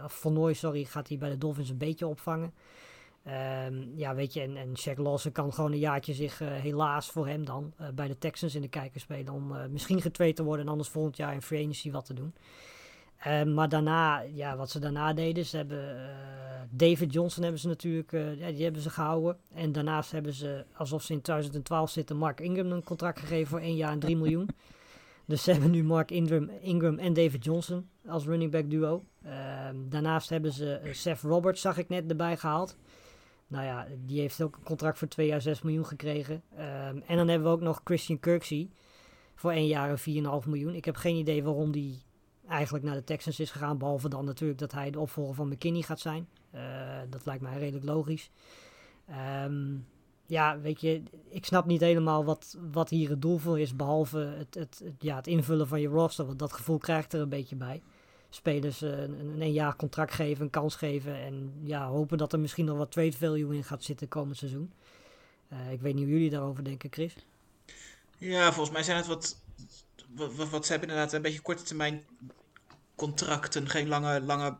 [0.04, 2.52] of Van Nooy, sorry, gaat hij bij de Dolphins een beetje opvangen.
[3.22, 7.26] Ehm, ja, weet je, en, en Shaq Lawson kan gewoon een jaartje zich helaas voor
[7.26, 9.32] hem dan bij de Texans in de kijker spelen.
[9.32, 12.34] Om misschien getraind te worden en anders volgend jaar in free agency wat te doen.
[13.24, 17.68] Ehm, maar daarna, ja, wat ze daarna deden, ze hebben eh, David Johnson hebben ze
[17.68, 19.36] natuurlijk, eh, ja, die hebben ze gehouden.
[19.54, 23.60] En daarnaast hebben ze, alsof ze in 2012 zitten, Mark Ingram een contract gegeven voor
[23.60, 24.48] één jaar en 3 miljoen.
[25.26, 29.04] Dus ze hebben nu Mark Ingram, en David Johnson als running back duo.
[29.22, 32.76] Ehm, daarnaast hebben ze eh, Seth Roberts, zag ik net, erbij gehaald.
[33.46, 36.42] Nou ja, die heeft ook een contract voor twee jaar 6 miljoen gekregen.
[36.56, 38.68] Ehm, en dan hebben we ook nog Christian Kirksey
[39.34, 40.74] voor één jaar en 4,5 miljoen.
[40.74, 42.02] Ik heb geen idee waarom die
[42.48, 43.78] eigenlijk naar de Texans is gegaan.
[43.78, 46.28] Behalve dan natuurlijk dat hij de opvolger van McKinney gaat zijn.
[46.50, 46.62] Eh,
[47.10, 48.30] dat lijkt mij redelijk logisch.
[49.06, 49.76] Ehm,
[50.26, 53.76] ja, weet je, ik snap niet helemaal wat, wat hier het doel voor is.
[53.76, 56.26] Behalve het, het, ja, het invullen van je roster.
[56.26, 57.82] Want dat gevoel krijgt er een beetje bij.
[58.28, 61.14] Spelers eh, een, een jaar contract geven, een kans geven.
[61.14, 64.72] En ja, hopen dat er misschien nog wat trade value in gaat zitten komend seizoen.
[65.48, 67.14] Eh, ik weet niet hoe jullie daarover denken, Chris.
[68.18, 69.43] Ja, volgens mij zijn het wat,
[70.50, 72.04] wat, ze hebben inderdaad een beetje korte termijn
[72.94, 74.56] contracten, geen lange, lange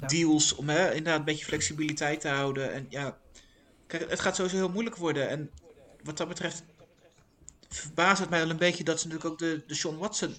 [0.00, 0.06] Ja.
[0.06, 2.72] deals om hè, inderdaad een beetje flexibiliteit te houden.
[2.72, 3.18] En ja,
[3.86, 5.28] kijk, het gaat sowieso heel moeilijk worden.
[5.28, 5.50] En
[6.02, 6.62] wat dat betreft
[7.68, 10.34] verbaast het mij wel een beetje dat ze natuurlijk ook de, de Sean Watson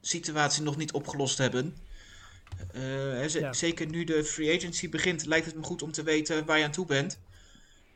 [0.00, 1.76] situatie nog niet opgelost hebben.
[2.72, 3.52] Eh, hè, Ja.
[3.52, 6.64] Zeker nu de free agency begint, lijkt het me goed om te weten waar je
[6.64, 7.18] aan toe bent.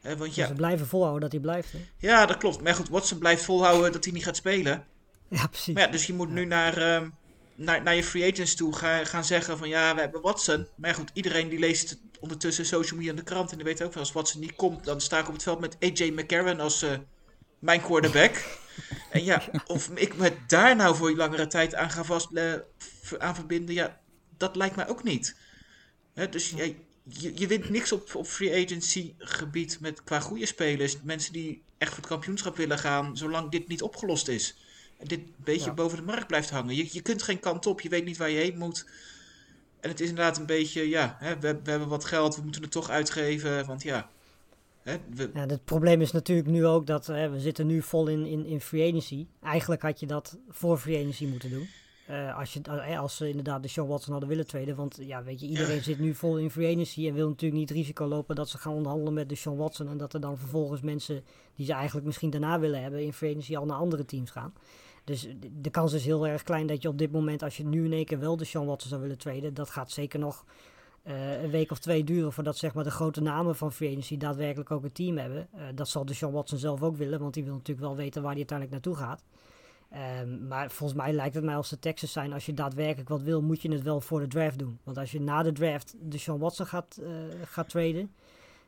[0.01, 0.43] Hè, want Ja.
[0.43, 1.73] ja, Ze blijven volhouden dat hij blijft.
[1.73, 1.79] Hè?
[1.99, 2.63] ja, dat klopt.
[2.63, 4.87] Maar goed, Watson blijft volhouden dat hij niet gaat spelen.
[5.29, 5.75] Ja, precies.
[5.75, 7.09] Maar ja, dus je moet nu naar, ehm,
[7.55, 10.67] naar, naar je free agents toe ga, gaan zeggen van ja, we hebben Watson.
[10.75, 13.51] Maar goed, iedereen die leest ondertussen social media en de krant.
[13.51, 15.61] En die weet ook wel, als Watson niet komt, dan sta ik op het veld
[15.61, 16.99] met AJ McCarron als eh,
[17.59, 18.45] mijn quarterback.
[19.11, 22.53] en ja, of ik me daar nou voor langere tijd aan ga vast, eh,
[23.19, 24.01] aan verbinden, ja,
[24.37, 25.37] dat lijkt mij ook niet.
[26.15, 26.65] Hè, dus ja,
[27.03, 30.97] je, je wint niks op, op free agency gebied met, qua goede spelers.
[31.03, 34.57] Mensen die echt voor het kampioenschap willen gaan, zolang dit niet opgelost is.
[35.03, 35.75] Dit een beetje Ja.
[35.75, 36.75] boven de markt blijft hangen.
[36.75, 38.87] Je, je kunt geen kant op, je weet niet waar je heen moet.
[39.81, 42.63] En het is inderdaad een beetje, ja, hè, we, we hebben wat geld, we moeten
[42.63, 43.67] het toch uitgeven.
[43.67, 44.09] Want ja,
[44.83, 48.07] hè, we, Ja, het probleem is natuurlijk nu ook dat hè, we zitten nu vol
[48.09, 49.27] in, in, in free agency.
[49.43, 51.69] Eigenlijk had je dat voor free agency moeten doen.
[52.07, 54.77] Eh, als, je, eh, als ze inderdaad de Sean Watson hadden willen traden.
[54.77, 57.07] Want ja, weet je, iedereen zit nu vol in free agency.
[57.09, 59.89] En wil natuurlijk niet risico lopen dat ze gaan onderhandelen met de Sean Watson.
[59.89, 63.31] En dat er dan vervolgens mensen die ze eigenlijk misschien daarna willen hebben in free
[63.31, 64.53] agency al naar andere teams gaan.
[65.07, 65.29] Dus
[65.61, 67.93] de- kans is heel erg klein dat je op dit moment, als je nu in
[67.93, 69.55] één keer wel de Sean Watson zou willen traden.
[69.55, 70.45] Dat gaat zeker nog
[71.03, 74.17] eh, een week of twee duren voordat zeg maar, de grote namen van free agency
[74.17, 75.49] daadwerkelijk ook een team hebben.
[75.53, 78.23] Eh, dat zal de Sean Watson zelf ook willen, want die wil natuurlijk wel weten
[78.23, 79.25] waar hij uiteindelijk naartoe gaat.
[79.91, 83.23] Ehm, maar volgens mij lijkt het mij als de Texans zijn, als je daadwerkelijk wat
[83.23, 84.79] wil, moet je het wel voor de draft doen.
[84.85, 87.11] Want als je na de draft de Sean Watson gaat, eh,
[87.45, 88.11] gaat traden,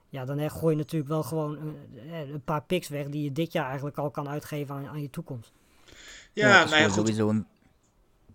[0.08, 1.58] ja, dan gooi je natuurlijk wel gewoon
[2.10, 5.02] eh, een paar picks weg die je dit jaar eigenlijk al kan uitgeven aan, aan
[5.02, 5.52] je toekomst.
[6.32, 6.96] Ja, het is nou ja, goed.
[6.96, 7.46] sowieso een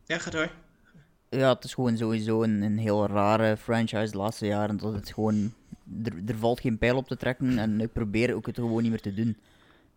[0.06, 0.52] Ja, ga door.
[1.30, 4.78] Ja, het is gewoon sowieso een, een heel rare franchise de laatste jaren.
[4.78, 5.54] Dat het gewoon.
[6.04, 8.92] Er, er valt geen pijl op te trekken en ik probeer ook het gewoon niet
[8.92, 9.38] meer te doen.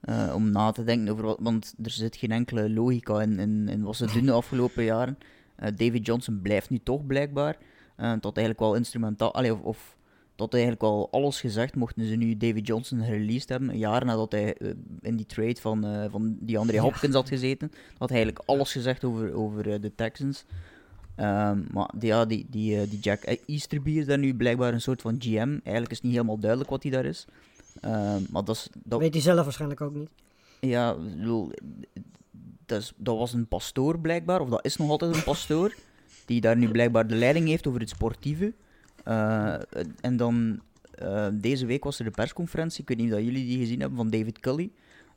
[0.01, 1.39] Eh, om na te denken over wat.
[1.41, 5.19] Want er zit geen enkele logica in, in, in wat ze doen de afgelopen jaren.
[5.57, 7.57] Eh, David Johnson blijft nu toch blijkbaar.
[7.97, 9.35] Eh tot eigenlijk wel instrumentaal.
[9.35, 9.96] Allee, of, of
[10.37, 13.69] tot eigenlijk wel alles gezegd mochten ze nu David Johnson gereleased hebben.
[13.69, 14.71] Een jaar nadat hij eh,
[15.01, 16.81] in die trade van, eh van die Andre.
[16.81, 17.73] Hopkins had gezeten.
[17.99, 20.45] Had hij eigenlijk alles gezegd over, over eh, de Texans.
[21.15, 25.01] Ehm, maar die, ja, die, die, die Jack Easterby is daar nu blijkbaar een soort
[25.01, 25.59] van GM.
[25.63, 27.27] Eigenlijk is niet helemaal duidelijk wat hij daar is.
[27.81, 30.11] Ehm, maar dat, is, dat, Weet hij zelf waarschijnlijk ook niet.
[30.61, 31.51] ja, bedoel,
[32.67, 35.75] dat, is, dat was een pastoor blijkbaar, of dat is nog altijd een pastoor,
[36.25, 38.53] die daar nu blijkbaar de leiding heeft over het sportieve.
[39.07, 39.55] Eh,
[40.01, 40.61] en dan,
[40.95, 43.81] eh, deze week was er de persconferentie, ik weet niet of dat jullie die gezien
[43.81, 44.71] hebben, van David Cully,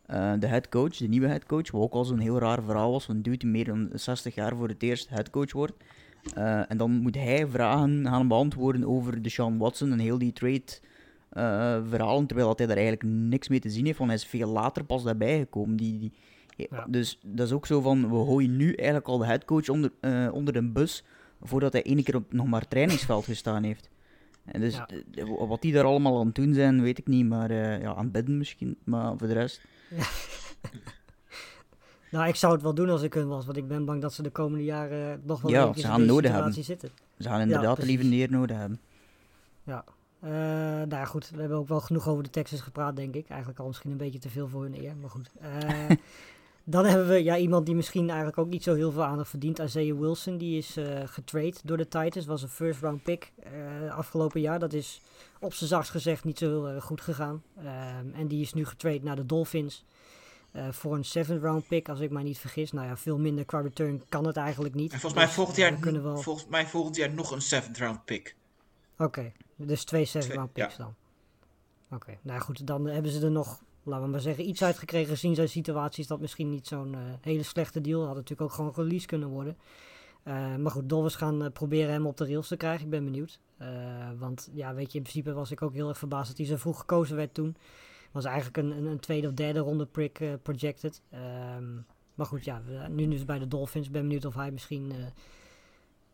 [0.05, 3.15] eh, de headcoach, de nieuwe headcoach, wat ook al zo'n heel raar verhaal was, van
[3.15, 5.83] een dude die meer dan 60 jaar voor het eerst headcoach wordt.
[6.67, 10.63] En dan moet hij vragen gaan beantwoorden over de Sean Watson en heel die trade
[11.89, 14.49] verhalen, terwijl dat hij daar eigenlijk niks mee te zien heeft, want hij is veel
[14.49, 15.75] later pas daarbij gekomen.
[15.75, 16.11] Die, die,
[16.55, 16.85] Ja.
[16.89, 19.91] Dus dat is ook zo van, we gooien nu eigenlijk al de headcoach onder,
[20.31, 21.03] onder de bus,
[21.41, 23.89] voordat hij ene keer op nog maar trainingsveld gestaan heeft.
[24.45, 24.87] En dus Ja.
[25.13, 27.95] eh, wat die daar allemaal aan het doen zijn, weet ik niet, maar eh, ja,
[27.95, 29.61] aan het misschien, maar voor de rest...
[32.11, 34.13] Nou, ik zou het wel doen als ik hun was, want ik ben bang dat
[34.13, 36.89] ze de komende jaren nog wel Ja, ze in deze nodig situatie zitten.
[37.19, 37.95] Ze gaan inderdaad de precies.
[38.01, 38.79] lieve neer nodig hebben.
[39.63, 39.83] Ja.
[40.19, 43.29] Eh, nou ja, goed, we hebben ook wel genoeg over de Texans gepraat, denk ik.
[43.29, 45.29] Eigenlijk al misschien een beetje te veel voor hun eer, maar goed.
[46.69, 49.59] dan hebben we ja, iemand die misschien eigenlijk ook niet zo heel veel aandacht verdient.
[49.59, 52.25] Isaiah Wilson, die is getrade door de Titans.
[52.25, 54.59] Was een first round pick eh, afgelopen jaar.
[54.59, 55.01] Dat is
[55.39, 57.43] op zijn zachtst gezegd niet zo heel goed gegaan.
[57.57, 59.85] Ehm, en die is nu getrade naar de Dolphins.
[60.51, 62.71] eh, voor een seventh round pick, als ik mij niet vergis.
[62.71, 64.91] Nou ja, veel minder qua return kan het eigenlijk niet.
[64.93, 66.17] En volgens mij Dus, volgend jaar, we kunnen wel...
[66.17, 68.35] volgens mij volgend jaar nog een seventh round pick.
[68.97, 70.83] Oké, dus twee seventh round picks ja.
[70.83, 70.93] dan.
[71.97, 75.09] Oké, nou goed, dan hebben ze er nog, laten we maar zeggen, iets uitgekregen.
[75.09, 78.05] Gezien zijn situatie is dat misschien niet zo'n eh, hele slechte deal.
[78.05, 79.57] Had natuurlijk ook gewoon release kunnen worden.
[80.23, 82.83] Eh, maar goed, Dolphins gaan eh, proberen hem op de rails te krijgen.
[82.83, 83.39] Ik ben benieuwd.
[84.17, 86.55] Want ja, weet je, in principe was ik ook heel erg verbaasd dat hij zo
[86.55, 87.55] vroeg gekozen werd toen.
[88.11, 91.01] Was eigenlijk een, een, tweede of derde ronde prick projected.
[91.09, 91.75] Ehm,
[92.15, 93.89] maar goed, ja, nu dus bij de Dolphins.
[93.89, 94.91] Ben benieuwd of hij misschien...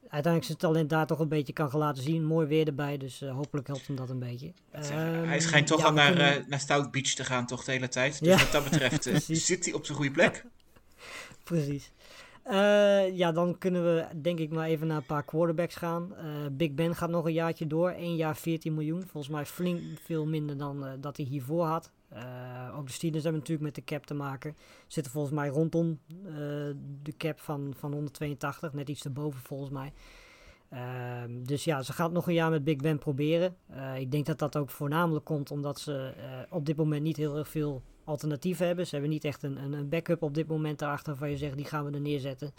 [0.10, 2.26] uiteindelijk zijn talent daar toch een beetje kan laten zien.
[2.26, 4.52] Mooi weer erbij, dus eh, hopelijk helpt hem dat een beetje.
[4.72, 7.64] hij Ehm, schijnt toch ja, al naar, kunnen- eh, naar Stout Beach te gaan, toch
[7.64, 8.20] de hele tijd.
[8.24, 8.38] Dus Ja.
[8.38, 10.46] wat dat betreft eh, zit hij op zijn goede plek.
[11.44, 11.92] Precies.
[13.14, 16.14] Ja, dan kunnen we denk ik maar even naar een paar quarterbacks gaan.
[16.52, 17.90] Big Ben gaat nog een jaartje door.
[17.90, 19.02] 1 jaar 14 miljoen.
[19.08, 21.92] Volgens mij flink veel minder dan dat hij hiervoor had.
[22.16, 24.56] Eh, ook de Steelers hebben natuurlijk met de cap te maken.
[24.88, 26.34] Zitten volgens mij rondom eh,
[27.02, 28.74] de cap van, van 182.
[28.74, 29.94] Net iets erboven volgens mij.
[30.70, 33.56] Ehm, dus ja, ze gaat nog een jaar met Big Ben proberen.
[33.68, 36.14] Eh, ik denk dat dat ook voornamelijk komt omdat ze
[36.50, 38.88] op dit moment niet heel erg veel alternatieven hebben.
[38.88, 41.66] Ze hebben niet echt een, een, backup op dit moment daarachter waarvan je zegt, die
[41.66, 42.54] gaan we er neerzetten.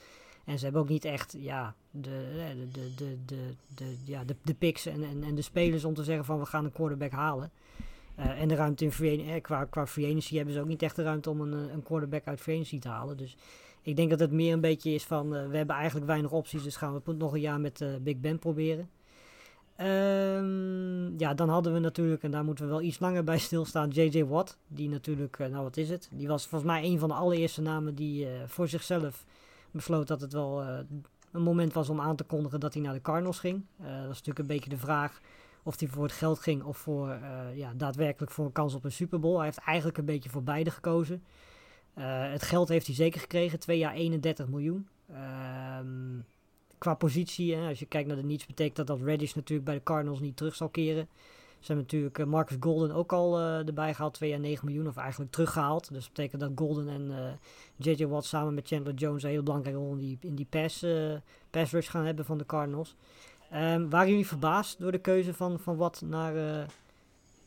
[0.45, 4.37] En ze hebben ook niet echt ja, de, de, de, de, de, de, ja, de,
[4.43, 7.11] de picks en, en, en de spelers om te zeggen van we gaan een quarterback
[7.11, 7.51] halen.
[8.19, 11.03] Uh, en de ruimte in free, eh, qua, qua hebben ze ook niet echt de
[11.03, 13.17] ruimte om een, een quarterback uit agency te halen.
[13.17, 13.37] Dus
[13.83, 16.63] ik denk dat het meer een beetje is van uh, we hebben eigenlijk weinig opties,
[16.63, 18.91] dus gaan we nog een jaar met Big Ben proberen.
[19.81, 23.89] Um, ja, dan hadden we natuurlijk, en daar moeten we wel iets langer bij stilstaan,
[23.89, 24.25] J.J.
[24.25, 24.59] Watt.
[24.69, 26.09] Die natuurlijk, nou wat is het?
[26.13, 29.25] Die was volgens mij een van de allereerste namen die voor zichzelf
[29.71, 30.63] besloot dat het wel
[31.33, 33.65] een moment was om aan te kondigen dat hij naar de Cardinals ging.
[33.79, 35.21] dat is natuurlijk een beetje de vraag
[35.67, 37.19] of hij voor het geld ging of voor,
[37.55, 39.37] ja, daadwerkelijk voor een kans op een Super Bowl.
[39.37, 41.23] Hij heeft eigenlijk een beetje voor beide gekozen.
[41.99, 44.89] Uh, het geld heeft hij zeker gekregen, twee jaar 31 miljoen.
[45.81, 46.25] Um,
[46.79, 49.77] qua positie, hè, als je kijkt naar de niets, betekent dat dat Reddish natuurlijk bij
[49.77, 51.09] de Cardinals niet terug zal keren.
[51.59, 54.97] Ze hebben natuurlijk uh, Marcus Golden ook al erbij gehaald, twee jaar 9 miljoen, of
[54.97, 55.89] eigenlijk teruggehaald.
[55.93, 57.39] Dus dat betekent dat Golden en
[57.77, 58.07] J.J.
[58.07, 60.87] Watt samen met Chandler Jones een heel belangrijke rol in die, in die pass,
[61.51, 62.97] pass rush gaan hebben van de Cardinals.
[63.55, 66.67] Um, waren jullie verbaasd door de keuze van, van Watt naar,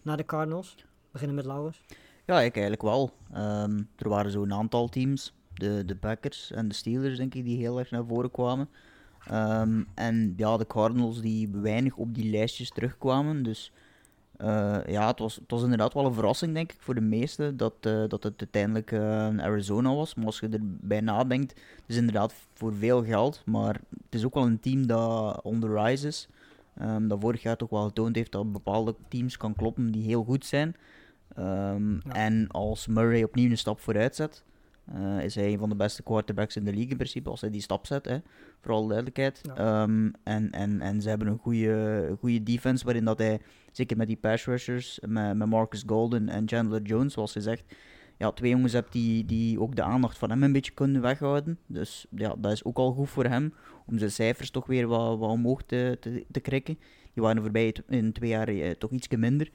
[0.02, 0.76] naar de Cardinals?
[1.12, 1.82] Beginnen met Laurens.
[2.26, 3.12] Ja, ik eigenlijk wel.
[3.36, 7.58] Um, er waren zo'n aantal teams, de, de Packers en de Steelers denk ik, die
[7.58, 8.70] heel erg naar voren kwamen.
[9.32, 13.44] Um, en ja, de Cardinals die weinig op die lijstjes terugkwamen.
[13.44, 13.72] Dus
[14.44, 17.58] uh, ja, het was, het was inderdaad wel een verrassing denk ik voor de meesten
[17.58, 20.16] dat, uh, dat het uiteindelijk uh, Arizona was.
[20.16, 23.42] Maar als je erbij nadenkt, het is inderdaad voor veel geld.
[23.46, 26.28] Maar het is ook wel een team dat on the rise is.
[26.82, 30.24] Um, dat vorig jaar toch wel getoond heeft dat bepaalde teams kan kloppen die heel
[30.24, 30.76] goed zijn.
[31.38, 32.12] Um, ja.
[32.12, 34.44] En als Murray opnieuw een stap vooruit zet,
[34.96, 37.50] uh, is hij een van de beste quarterbacks in de league in principe, als hij
[37.50, 38.18] die stap zet, hè,
[38.62, 39.42] voor alle duidelijkheid.
[39.56, 39.82] Ja.
[39.82, 43.40] Um, en, en, en ze hebben een goede, goede defense waarin dat hij,
[43.72, 47.64] zeker met die pass rushers, met, met Marcus Golden en Chandler Jones, zoals je zegt,
[48.18, 51.60] ja, twee jongens hebt die, die ook de aandacht van hem een beetje kunnen weghouden.
[51.68, 53.54] Dus ja, dat is ook al goed voor hem,
[53.86, 56.80] om zijn cijfers toch weer wat, wat omhoog te, te, te krikken.
[57.14, 59.52] Die waren voorbij in twee jaar uh, toch iets minder.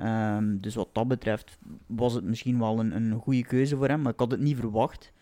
[0.00, 4.02] Um, dus wat dat betreft was het misschien wel een, een goede keuze voor hem,
[4.02, 5.12] maar ik had het niet verwacht.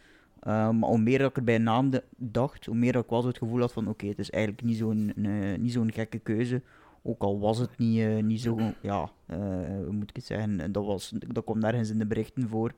[0.46, 3.24] Um, maar hoe meer dat ik er bij naam dacht, hoe meer dat ik wel
[3.24, 6.18] het gevoel had van oké, okay, het is eigenlijk niet zo'n uh, niet zo'n gekke
[6.18, 6.62] keuze.
[7.02, 9.36] Ook al was het niet, uh, niet zo, ja, uh,
[9.66, 12.72] hoe moet ik het zeggen, dat, was, dat komt nergens in de berichten voor.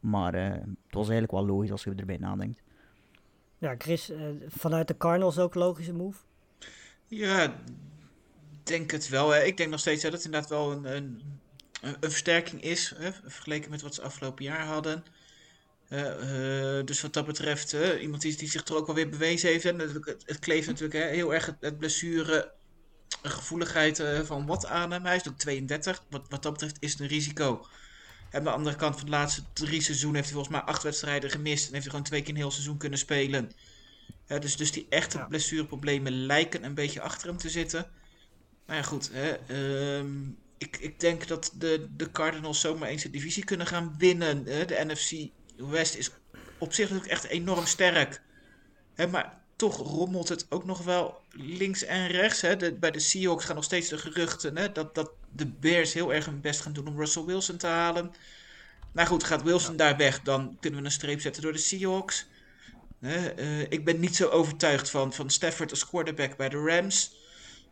[0.00, 2.62] Maar het was eigenlijk wel logisch als je erbij nadenkt.
[3.58, 4.12] Ja, Chris,
[4.46, 6.18] vanuit de Cardinals ook een logische move?
[7.06, 7.54] Ja,
[8.66, 9.30] denk het wel.
[9.30, 9.42] Hè.
[9.42, 11.40] Ik denk nog steeds dat het inderdaad wel een, een,
[11.80, 15.04] een versterking is, hè, vergeleken met wat ze afgelopen jaar hadden.
[15.88, 19.08] Uh, uh, dus wat dat betreft, uh, iemand die, die zich er ook wel weer
[19.08, 19.64] bewezen heeft.
[19.64, 22.52] En het, het kleeft natuurlijk hè, heel erg het, het blessure
[23.22, 25.04] gevoeligheid van wat aan hem.
[25.04, 26.04] Hij is ook 32.
[26.10, 27.66] Wat, wat dat betreft is het een risico.
[28.30, 30.82] En aan de andere kant van de laatste drie seizoenen heeft hij volgens mij acht
[30.82, 31.66] wedstrijden gemist.
[31.66, 33.52] En heeft hij gewoon twee keer een heel seizoen kunnen spelen.
[34.26, 35.24] dus, dus die echte ja.
[35.24, 37.90] blessureproblemen lijken een beetje achter hem te zitten.
[38.66, 39.10] Nou ja, goed.
[39.12, 39.36] Hè.
[39.98, 44.46] Um, ik, ik denk dat de, de Cardinals zomaar eens de divisie kunnen gaan winnen.
[44.46, 44.64] Hè.
[44.64, 46.10] De NFC West is
[46.58, 48.22] op zich natuurlijk echt enorm sterk.
[48.94, 52.40] Hè, maar toch rommelt het ook nog wel links en rechts.
[52.40, 52.56] Hè.
[52.56, 56.14] De, bij de Seahawks gaan nog steeds de geruchten hè, dat, dat de Bears heel
[56.14, 58.12] erg hun best gaan doen om Russell Wilson te halen.
[58.92, 59.76] Nou goed, gaat Wilson ja.
[59.76, 62.26] daar weg, dan kunnen we een streep zetten door de Seahawks.
[63.00, 67.15] Uh, ik ben niet zo overtuigd van, van Stafford als quarterback bij de Rams.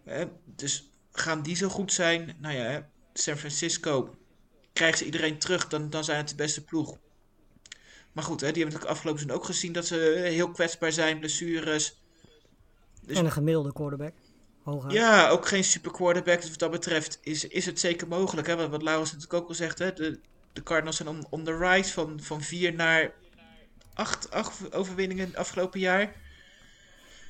[0.04, 2.36] Hè, dus gaan die zo goed zijn?
[2.38, 4.14] Nou ja, San Francisco.
[4.72, 6.98] Krijgen ze iedereen terug, dan, dan zijn het de beste ploeg.
[8.12, 11.18] Maar goed, hè, die hebben natuurlijk afgelopen seizoen ook gezien dat ze heel kwetsbaar zijn,
[11.18, 12.02] blessures.
[13.02, 14.12] Dus, en een gemiddelde quarterback.
[14.62, 14.92] Hooguit.
[14.92, 16.40] Ja, ook geen super quarterback.
[16.40, 18.46] Dus wat dat betreft is, is het zeker mogelijk.
[18.46, 18.56] Hè?
[18.56, 19.78] Wat, wat Laurens natuurlijk ook al zegt.
[19.78, 19.92] Hè?
[19.92, 20.20] De,
[20.52, 23.14] de Cardinals zijn on, on the rise van, van vier naar
[23.94, 26.14] acht, acht overwinningen afgelopen jaar.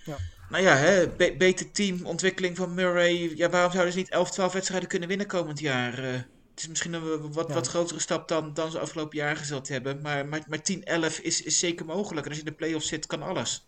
[0.05, 0.17] Ja.
[0.49, 3.33] Nou ja, hè, be beter team, ontwikkeling van Murray.
[3.37, 5.99] Ja, waarom zouden ze niet 11, 12 wedstrijden kunnen winnen komend jaar?
[6.05, 7.55] Uh, het is misschien een wat, ja.
[7.55, 10.01] wat grotere stap dan, dan ze afgelopen jaar gezet hebben.
[10.03, 12.27] Maar, maar, maar 10, 11 is, is zeker mogelijk.
[12.27, 13.67] En als je in de playoffs zit, kan alles.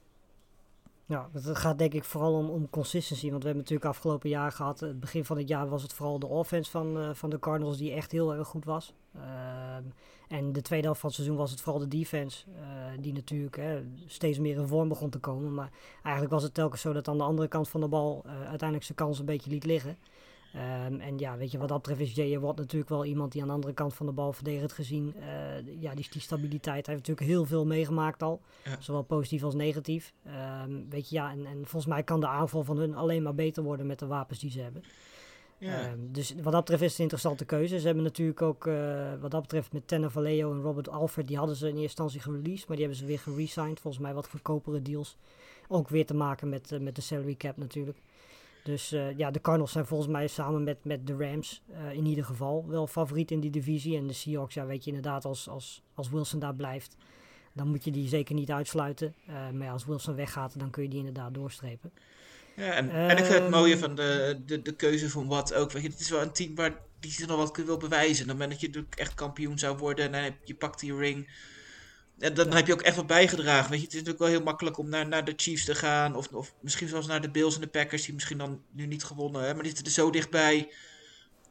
[1.09, 3.31] Ja, het gaat denk ik vooral om, om consistency.
[3.31, 4.81] Want we hebben natuurlijk afgelopen jaar gehad.
[4.81, 7.77] Het begin van het jaar was het vooral de offense van, uh, van de Cardinals
[7.77, 8.95] die echt heel erg goed was.
[9.17, 9.23] Uh,
[10.29, 12.45] en de tweede helft van het seizoen was het vooral de defense.
[12.49, 12.57] Uh,
[13.01, 15.55] die natuurlijk hè, steeds meer in vorm begon te komen.
[15.55, 15.71] Maar
[16.03, 18.99] eigenlijk was het telkens zo dat aan de andere kant van de bal uiteindelijk zijn
[18.99, 19.99] kans een beetje liet liggen.
[20.57, 22.39] Um, en ja, weet je, wat dat betreft is J.J.
[22.39, 25.83] Watt natuurlijk wel iemand die aan de andere kant van de bal verdedigend gezien, uh,
[25.83, 26.87] ja, die, die stabiliteit.
[26.87, 28.77] Hij heeft natuurlijk heel veel meegemaakt al, ja.
[28.81, 30.13] zowel positief als negatief.
[30.67, 33.35] Um, weet je, ja, en, en volgens mij kan de aanval van hun alleen maar
[33.35, 34.83] beter worden met de wapens die ze hebben.
[35.59, 35.81] Ja.
[35.81, 37.79] Ehm, dus wat dat betreft is het een interessante keuze.
[37.79, 41.37] Ze hebben natuurlijk ook, eh, wat dat betreft, met Tanner Vallejo en Robert Alfred, die
[41.37, 43.81] hadden ze in eerste instantie gereleased, maar die hebben ze weer geresigned.
[43.81, 45.17] Volgens mij wat goedkopere deals.
[45.69, 47.99] Ook weer te maken met, eh, met de salary cap natuurlijk.
[48.67, 52.07] Dus eh, ja, de Cardinals zijn volgens mij samen met, met de Rams eh, in
[52.07, 53.97] ieder geval wel favoriet in die divisie.
[53.97, 56.97] En de Seahawks, ja, weet je inderdaad, als, als, als Wilson daar blijft,
[57.53, 59.15] dan moet je die zeker niet uitsluiten.
[59.27, 61.93] Eh, maar ja, als Wilson weggaat, dan kun je die inderdaad doorstrepen.
[62.57, 65.55] Ja, en, en ik vind het Ehm, mooie van de, de, de keuze van wat
[65.55, 65.73] ook.
[65.73, 68.23] Weet je, het is wel een team waar die zich nog wat wil bewijzen.
[68.23, 71.29] Op het moment dat je natuurlijk echt kampioen zou worden en je pakt die ring.
[72.19, 73.71] En dan, heb je ook echt wat bijgedragen.
[73.71, 76.15] Weet je, het is natuurlijk wel heel makkelijk om naar, naar de Chiefs te gaan.
[76.17, 79.05] Of, of misschien zelfs naar de Bills en de Packers, die misschien dan nu niet
[79.05, 79.55] gewonnen hebben.
[79.55, 80.73] Maar die zitten er zo dichtbij.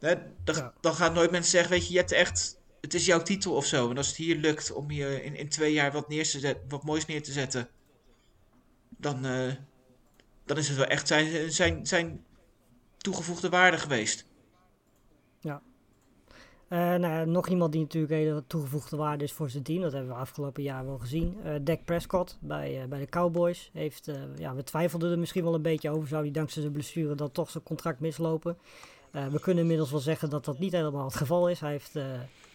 [0.00, 0.14] Hè,
[0.44, 0.72] dan, Ja.
[0.80, 2.60] dan gaan nooit mensen zeggen, weet je, je hebt echt.
[2.80, 3.90] Het is jouw titel of zo.
[3.90, 6.68] En als het hier lukt om je in, in twee jaar wat, neer te zetten,
[6.68, 7.68] wat moois neer te zetten.
[8.96, 9.52] Dan, eh,
[10.44, 12.24] dan is het wel echt zijn, zijn, zijn
[12.98, 14.26] toegevoegde waarde geweest.
[15.42, 15.56] Eh,
[16.68, 19.82] nou ja, nog iemand die natuurlijk hele toegevoegde waarde is voor zijn team.
[19.82, 21.36] Dat hebben we afgelopen jaar wel gezien.
[21.44, 23.70] Eh Dak Prescott bij, eh, bij de Cowboys.
[23.72, 26.08] Heeft, eh, ja, we twijfelden er misschien wel een beetje over.
[26.08, 28.56] Zou hij dankzij zijn blessure dan toch zijn contract mislopen?
[29.10, 31.60] Eh, we kunnen inmiddels wel zeggen dat dat niet helemaal het geval is.
[31.60, 32.04] Hij heeft eh,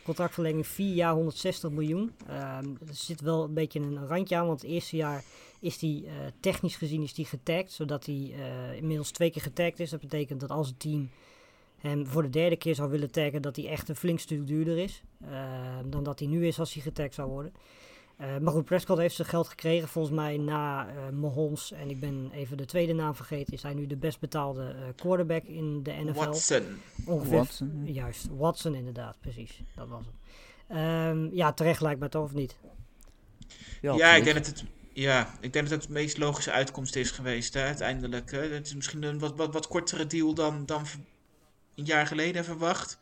[0.03, 2.11] contractverlenging 4 jaar 160 miljoen.
[2.27, 4.47] Ehm, er zit wel een beetje een randje aan.
[4.47, 5.23] Want het eerste jaar
[5.59, 7.71] is hij eh, technisch gezien is die getagd.
[7.71, 9.89] Zodat hij eh, inmiddels twee keer getagd is.
[9.89, 11.09] Dat betekent dat als het team
[11.81, 14.77] hem voor de derde keer zou willen taggen, dat hij echt een flink stuk duurder
[14.77, 15.03] is.
[15.29, 15.29] eh,
[15.85, 17.53] dan dat hij nu is als hij getagd zou worden.
[18.17, 19.87] Eh, maar goed, Prescott heeft zijn geld gekregen.
[19.87, 23.73] Volgens mij na eh, Mahomes, en ik ben even de tweede naam vergeten, is hij
[23.73, 26.13] nu de best betaalde eh, quarterback in de NFL.
[26.25, 26.63] Watson.
[27.05, 27.37] Ongeveer.
[27.37, 27.81] Watson.
[27.85, 29.61] Juist, Watson inderdaad, precies.
[29.75, 30.15] Dat was het.
[30.67, 32.57] Ehm, ja, terecht lijkt mij toch, of niet?
[33.81, 34.63] Ja, Ja, ik denk dat het,
[34.93, 38.31] ja, ik denk dat het de meest logische uitkomst is geweest, hè, uiteindelijk.
[38.31, 38.41] Hè.
[38.41, 40.85] Het is misschien een wat, wat, wat kortere deal dan, dan
[41.75, 42.99] een jaar geleden verwacht.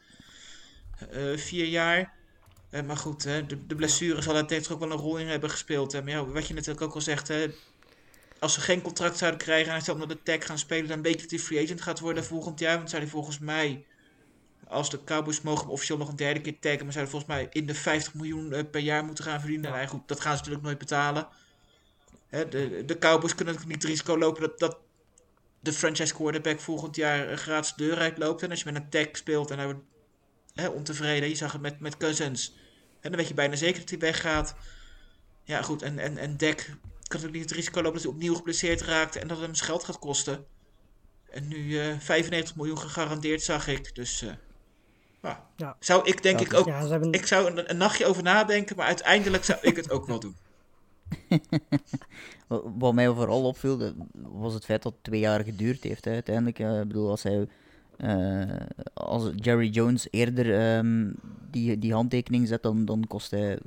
[1.12, 2.14] Eh, vier jaar.
[2.70, 5.92] Eh, maar goed, hè, de, blessure zal daar ook wel een rol in hebben gespeeld.
[5.92, 6.02] Hè.
[6.02, 7.48] Maar ja, wat je natuurlijk ook al zegt, hè,
[8.40, 11.02] als ze geen contract zouden krijgen en hij zou onder de tag gaan spelen, dan
[11.02, 12.78] weet je dat hij free agent gaat worden volgend jaar.
[12.78, 13.86] Want zou hij volgens mij,
[14.68, 17.48] als de Cowboys mogen hem officieel nog een derde keer taggen, maar zouden volgens mij
[17.52, 19.80] in de 50 miljoen eh, per jaar moeten gaan verdienen.
[19.80, 21.28] En goed, dat gaan ze natuurlijk nooit betalen.
[22.28, 24.78] Hè, de, de Cowboys kunnen natuurlijk niet het risico lopen dat, dat
[25.60, 28.43] de franchise quarterback volgend jaar eh, gratis de deur uitloopt.
[28.43, 29.82] En als je met een tag speelt en hij wordt
[30.53, 32.55] hè, ontevreden, je zag het met, met Cousins.
[33.01, 34.55] En dan weet je bijna zeker dat hij weggaat.
[35.43, 35.82] Ja, goed.
[35.82, 39.16] En, en, en Dak kan natuurlijk niet het risico lopen dat hij opnieuw geblesseerd raakt
[39.16, 40.45] en dat het hem zijn geld gaat kosten.
[41.30, 43.95] En nu eh 95 miljoen gegarandeerd, zag ik.
[43.95, 44.30] Dus eh,
[45.22, 45.76] nou, Ja.
[45.80, 46.66] zou ik denk Ja, ik ook.
[46.68, 47.12] Ja, ze hebben...
[47.12, 50.38] Ik zou een, een nachtje over nadenken, maar uiteindelijk zou ik het ook wel doen.
[52.78, 56.05] Wat- mij vooral opviel, was het feit dat het twee jaar geduurd heeft.
[56.05, 56.12] Hè.
[56.12, 57.47] Uiteindelijk, eh, ik bedoel, als hij,
[57.97, 58.55] eh,
[58.93, 61.12] als Jerry Jones eerder ehm,
[61.51, 63.60] die, die handtekening zet, dan, dan kost hij,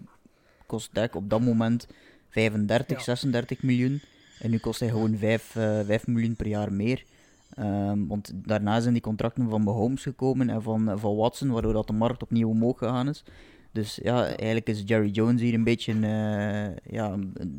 [0.67, 1.87] kost Dak op dat moment
[2.29, 3.03] 35, Ja.
[3.05, 4.01] 36 miljoen.
[4.39, 7.05] En nu kost hij gewoon 5, eh 5 miljoen per jaar meer.
[7.55, 11.73] Ehm, want daarna zijn die contracten van Mahomes gekomen en van, eh, van Watson, waardoor
[11.73, 13.25] dat de markt opnieuw omhoog gegaan is.
[13.73, 17.17] Dus ja, eigenlijk is Jerry Jones hier een beetje, eh, ja,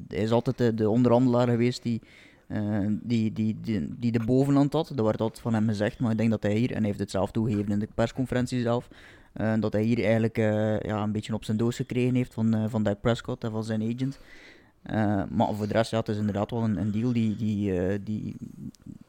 [0.07, 2.01] hij is altijd de, de onderhandelaar geweest die,
[2.47, 4.91] eh, die, die, die, die de bovenhand had.
[4.95, 6.99] Dat werd altijd van hem gezegd, maar ik denk dat hij hier, en hij heeft
[6.99, 8.87] het zelf toegegeven in de persconferentie zelf,
[9.33, 10.37] eh, dat hij hier eigenlijk
[10.85, 13.81] ja, een beetje op zijn doos gekregen heeft van, van Dak Prescott en van zijn
[13.81, 14.19] agent.
[15.29, 18.35] Maar voor de rest, ja, het is inderdaad wel een, deal die, die, die,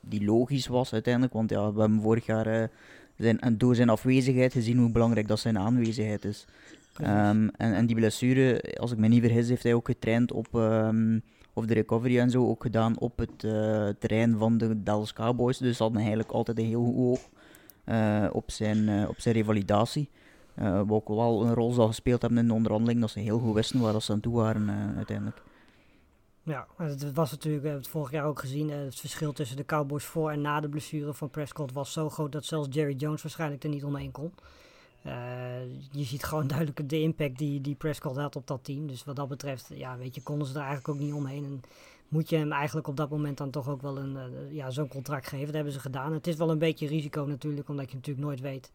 [0.01, 1.33] die logisch was uiteindelijk.
[1.33, 2.71] Want ja, we hebben vorig jaar
[3.17, 6.47] zijn, door zijn afwezigheid gezien hoe belangrijk dat zijn aanwezigheid is.
[7.03, 10.47] Ehm, en, en die blessure, als ik me niet vergis, heeft hij ook getraind op,
[10.53, 11.19] ehm,
[11.53, 15.59] of de recovery en zo, ook gedaan op het eh, terrein van de Dallas Cowboys.
[15.59, 17.29] Dus hadden eigenlijk altijd een heel goed oog
[17.85, 20.11] eh, op, zijn, eh, op zijn revalidatie.
[20.55, 23.55] Wat ook wel een rol zal gespeeld hebben in de onderhandeling, dat ze heel goed
[23.55, 25.43] wisten waar ze aan toe waren uiteindelijk.
[26.43, 29.65] Ja, het was natuurlijk, we hebben het vorig jaar ook gezien, het verschil tussen de
[29.65, 33.23] Cowboys voor en na de blessure van Prescott was zo groot dat zelfs Jerry Jones
[33.23, 34.33] waarschijnlijk er niet omheen kon.
[35.05, 35.13] Eh,
[35.91, 38.87] je ziet gewoon duidelijk de impact die, die Prescott had op dat team.
[38.87, 41.45] Dus wat dat betreft, ja, weet je, konden ze er eigenlijk ook niet omheen.
[41.45, 41.63] En
[42.09, 44.89] moet je hem eigenlijk op dat moment dan toch ook wel een, eh, ja, zo'n
[44.89, 45.47] contract geven.
[45.47, 46.13] Dat hebben ze gedaan.
[46.13, 48.73] Het is wel een beetje risico natuurlijk, omdat je natuurlijk nooit weet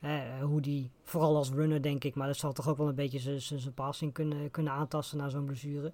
[0.00, 2.94] eh, hoe die, vooral als runner denk ik, maar dat zal toch ook wel een
[2.94, 5.92] beetje zijn- passing kunnen, kunnen aantasten na zo'n blessure.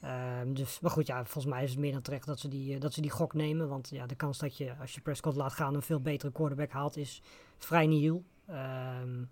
[0.00, 2.78] Ehm, dus, maar goed, ja, volgens mij is het meer dan terecht dat ze, die,
[2.78, 3.68] dat ze die gok nemen.
[3.68, 6.70] Want ja, de kans dat je, als je Prescott laat gaan, een veel betere quarterback
[6.70, 7.22] haalt, is
[7.58, 8.24] vrij nihil.
[8.46, 9.24] Ehm,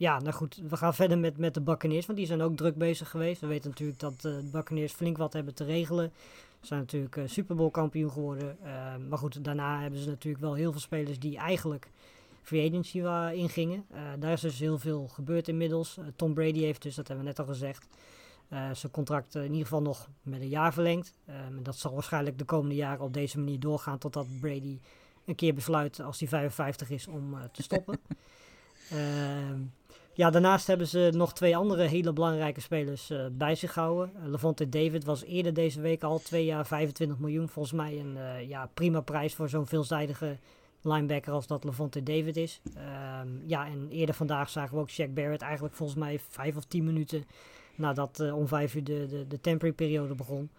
[0.00, 2.76] ja, nou goed, we gaan verder met, met de Buccaneers, want die zijn ook druk
[2.76, 3.40] bezig geweest.
[3.40, 6.12] We weten natuurlijk dat eh, de Buccaneers flink wat hebben te regelen.
[6.60, 8.56] Ze zijn natuurlijk uh, Super Bowl kampioen geworden.
[8.64, 11.90] Uh, maar goed, daarna hebben ze natuurlijk wel heel veel spelers die eigenlijk
[12.42, 12.98] free agency
[13.38, 13.84] ingingen.
[13.92, 15.98] Uh, daar is dus heel veel gebeurd inmiddels.
[16.16, 17.86] Tom Brady heeft dus, dat hebben we net al gezegd,
[18.48, 21.14] zijn contract in ieder geval nog met een jaar verlengd.
[21.24, 24.78] en dat zal waarschijnlijk de komende jaren op deze manier doorgaan totdat Brady
[25.30, 27.98] een keer besluit als hij 55 is om te stoppen.
[28.90, 29.60] Ehm,
[30.12, 34.12] ja, daarnaast hebben ze nog twee andere hele belangrijke spelers uh, bij zich gehouden.
[34.16, 37.48] Uh, Levante David was eerder deze week al twee jaar 25 miljoen.
[37.48, 40.36] Volgens mij een ja, prima prijs voor zo'n veelzijdige
[40.82, 42.60] linebacker als dat Levante David is.
[42.74, 46.64] Ehm, ja, en eerder vandaag zagen we ook Shaq Barrett eigenlijk volgens mij vijf of
[46.64, 47.24] tien minuten
[47.74, 50.50] nadat om vijf uur de, de, de temporary periode begon.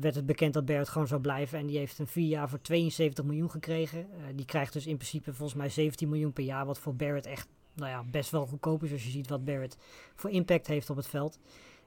[0.00, 1.58] Werd het bekend dat Barrett gewoon zou blijven.
[1.58, 4.06] En die heeft een vier jaar voor 72 miljoen gekregen.
[4.34, 6.66] die krijgt dus in principe volgens mij 17 miljoen per jaar.
[6.66, 9.76] Wat voor Barrett echt nou ja, best wel goedkoop is als je ziet wat Barrett
[10.14, 11.38] voor impact heeft op het veld.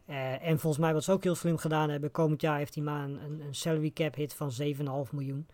[0.09, 2.83] Uh, en volgens mij wat ze ook heel slim gedaan hebben, komend jaar heeft hij
[2.83, 5.47] maar een, een, salary cap hit van 7,5 miljoen.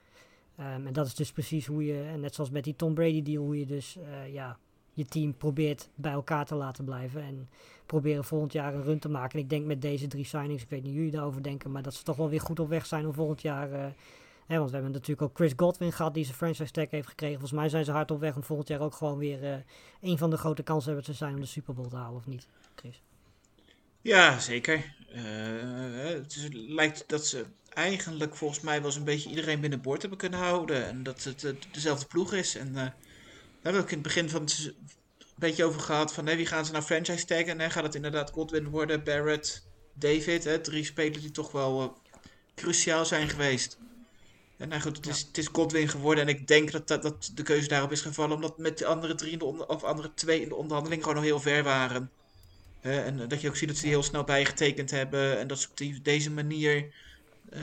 [0.59, 3.21] Um, en dat is dus precies hoe je, en net zoals met die Tom Brady
[3.21, 3.97] deal, hoe je dus
[4.31, 4.57] ja,
[4.99, 7.21] je team probeert bij elkaar te laten blijven.
[7.21, 7.49] En
[7.85, 9.37] proberen volgend jaar een run te maken.
[9.37, 11.81] En ik denk met deze drie signings, ik weet niet hoe jullie daarover denken, maar
[11.81, 13.93] dat ze toch wel weer goed op weg zijn om volgend jaar
[14.49, 17.39] uh, want we hebben natuurlijk ook Chris Godwin gehad die zijn franchise tag heeft gekregen.
[17.39, 19.55] Volgens mij zijn ze hard op weg om volgend jaar ook gewoon weer uh,
[20.01, 22.47] een van de grote kanshebbers te zijn om de Super Bowl te halen, of niet,
[22.75, 23.01] Chris?
[24.01, 24.95] Ja, zeker.
[25.15, 25.21] Uh,
[26.03, 30.39] het lijkt dat ze eigenlijk volgens mij wel eens een beetje iedereen binnenboord hebben kunnen
[30.39, 30.87] houden.
[30.87, 32.55] En dat het dezelfde ploeg is.
[32.55, 32.93] En
[33.61, 34.73] daar hebben we ook in het begin van het
[35.19, 36.13] een beetje over gehad.
[36.13, 37.59] Van wie gaan ze nou franchise taggen?
[37.59, 40.43] En gaat het inderdaad Godwin worden, Barrett, David?
[40.43, 40.59] Hè?
[40.59, 41.97] Drie spelers die toch wel
[42.55, 43.77] cruciaal zijn geweest.
[44.57, 46.23] En nou goed, het is, het is Godwin geworden.
[46.23, 48.35] En ik denk dat, dat, dat de keuze daarop is gevallen.
[48.35, 51.17] Omdat met de andere drie in de onder, of andere twee in de onderhandeling gewoon
[51.17, 52.11] nog heel ver waren.
[52.81, 55.39] Uh, en dat je ook ziet dat ze die heel snel bijgetekend hebben.
[55.39, 57.59] En dat ze op die, deze manier uh,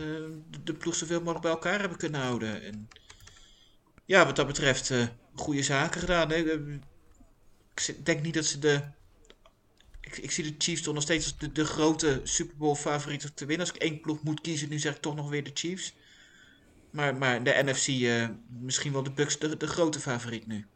[0.50, 2.62] de, de, ploeg zoveel mogelijk bij elkaar hebben kunnen houden.
[2.62, 2.88] En
[4.04, 4.92] ja, wat dat betreft,
[5.40, 6.30] goede zaken gedaan.
[6.30, 6.36] Hè?
[7.86, 8.82] Ik denk niet dat ze de.
[10.00, 13.36] Ik, ik zie de Chiefs toch nog steeds als de, de grote Super Bowl favoriet
[13.36, 13.66] te winnen.
[13.66, 15.94] Als ik één ploeg moet kiezen, nu zeg ik toch nog weer de Chiefs.
[16.90, 20.66] Maar, maar de NFC uh, misschien wel de Bucks de, de grote favoriet nu.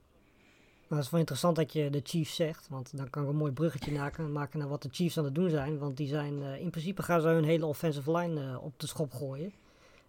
[0.88, 3.36] Maar het is wel interessant dat je de Chiefs zegt, want dan kan ik een
[3.36, 5.78] mooi bruggetje maken, maken naar wat de Chiefs aan het doen zijn.
[5.78, 9.12] Want die zijn, uh, in principe gaan ze hun hele offensive line op de schop
[9.12, 9.52] gooien.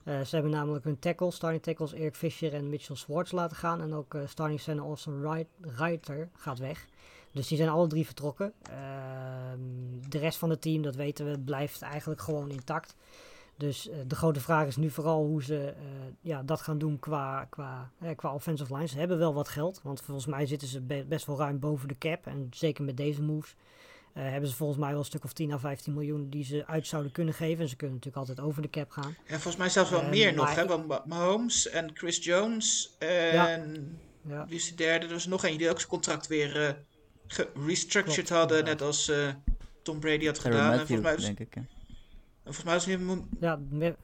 [0.03, 3.81] Ze hebben namelijk hun tackles, starting tackles Eric Fisher en Mitchell Swartz laten gaan.
[3.81, 6.87] En ook starting center Austin Reiter gaat weg.
[7.31, 8.53] Dus die zijn alle drie vertrokken.
[8.61, 12.95] Ehm, de rest van het team, dat weten we, blijft eigenlijk gewoon intact.
[13.61, 15.73] Dus uh, de grote vraag is nu vooral hoe ze
[16.21, 18.87] ja, dat gaan doen qua, qua, eh, qua offensive line.
[18.87, 21.87] Ze hebben wel wat geld, want volgens mij zitten ze be best wel ruim boven
[21.87, 22.25] de cap.
[22.25, 23.55] En zeker met deze moves
[24.13, 26.87] hebben ze volgens mij wel een stuk of 10 à 15 miljoen die ze uit
[26.87, 27.63] zouden kunnen geven.
[27.63, 29.15] En ze kunnen natuurlijk altijd over de cap gaan.
[29.25, 30.65] En volgens mij zelfs wel meer nog, hè?
[30.65, 33.59] Want Mahomes en Chris Jones en ja.
[34.27, 34.45] Ja.
[34.45, 35.05] wie is de derde?
[35.05, 36.77] Er was nog één die ook zijn contract weer
[37.27, 39.11] gerestructured hadden, net als
[39.81, 40.75] Tom Brady had gedaan.
[40.75, 41.57] Matthew, en volgens mij was, denk ik.
[42.43, 43.95] Volgens mij is het een,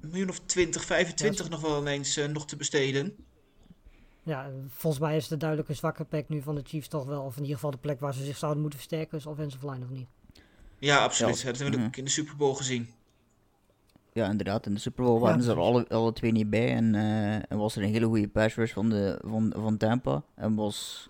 [0.00, 3.25] miljoen of 20, 25 ja, nog wel ineens uh, nog te besteden.
[4.26, 7.34] Ja, volgens mij is de duidelijke zwakke plek nu van de Chiefs toch wel, of
[7.34, 9.90] in ieder geval de plek waar ze zich zouden moeten versterken, is offensive line of
[9.90, 10.06] niet?
[10.78, 11.40] Ja, absoluut.
[11.40, 11.46] Ja.
[11.46, 12.88] Dat hebben we ook in de Super Bowl gezien.
[14.12, 14.66] Ja, inderdaad.
[14.66, 16.74] In de Super Bowl waren ze er alle, alle twee niet bij.
[16.74, 20.22] En, uh, en was er een hele goede pass rush van, de, van, van Tampa.
[20.34, 21.08] En was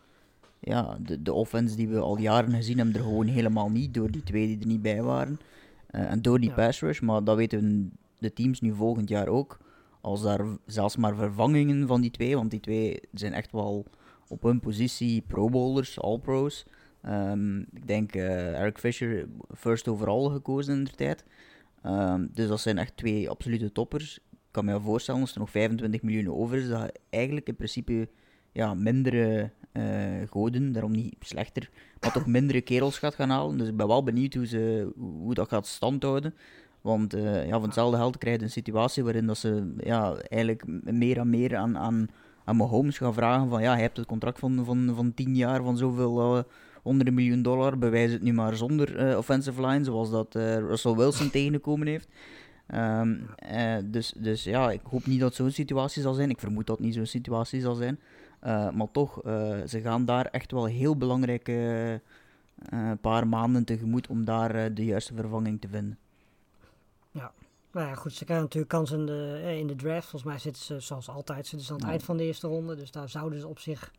[0.60, 4.10] ja, de, de offense die we al jaren gezien hebben er gewoon helemaal niet door
[4.10, 5.40] die twee die er niet bij waren.
[5.90, 6.54] Uh, en door die ja.
[6.54, 9.58] pass rush, maar dat weten de teams nu volgend jaar ook.
[10.06, 13.86] Als daar zelfs maar vervangingen van die twee, want die twee zijn echt wel
[14.28, 16.64] op hun positie pro bowlers, all pros.
[17.06, 21.24] Um, ik denk uh, Eric Fisher first overall gekozen in de tijd.
[21.86, 24.18] Um, dus dat zijn echt twee absolute toppers.
[24.30, 28.08] Ik kan me voorstellen als er nog 25 miljoen over is, dat eigenlijk in principe
[28.52, 33.58] ja, mindere uh, goden, daarom niet slechter, maar toch mindere kerels gaat gaan halen.
[33.58, 36.34] Dus ik ben wel benieuwd hoe, ze, hoe dat gaat standhouden.
[36.86, 40.64] Want uh, ja, van hetzelfde geld krijg je een situatie waarin dat ze ja, eigenlijk
[40.84, 42.08] meer en meer aan, aan,
[42.44, 45.62] aan Mahomes gaan vragen van ja, je hebt het contract van, van, van 10 jaar
[45.62, 46.36] van zoveel
[46.84, 51.30] uh, miljoen dollar, bewijs het nu maar zonder uh, offensive line, zoals dat Russell Wilson
[51.30, 52.08] tegengekomen heeft.
[52.74, 53.26] Um,
[53.90, 56.30] dus, dus ja, ik hoop niet dat zo'n situatie zal zijn.
[56.30, 57.98] Ik vermoed dat niet zo'n situatie zal zijn.
[58.74, 59.20] Maar toch,
[59.66, 62.00] ze gaan daar echt wel heel belangrijke
[63.00, 65.98] paar maanden tegemoet om daar de juiste vervanging te vinden.
[67.76, 70.08] Nou ja, goed, ze krijgen natuurlijk kans in de, in de draft.
[70.08, 72.74] Volgens mij zitten ze zoals altijd zitten ze aan het eind van de eerste ronde.
[72.74, 73.92] Dus daar zouden ze op zich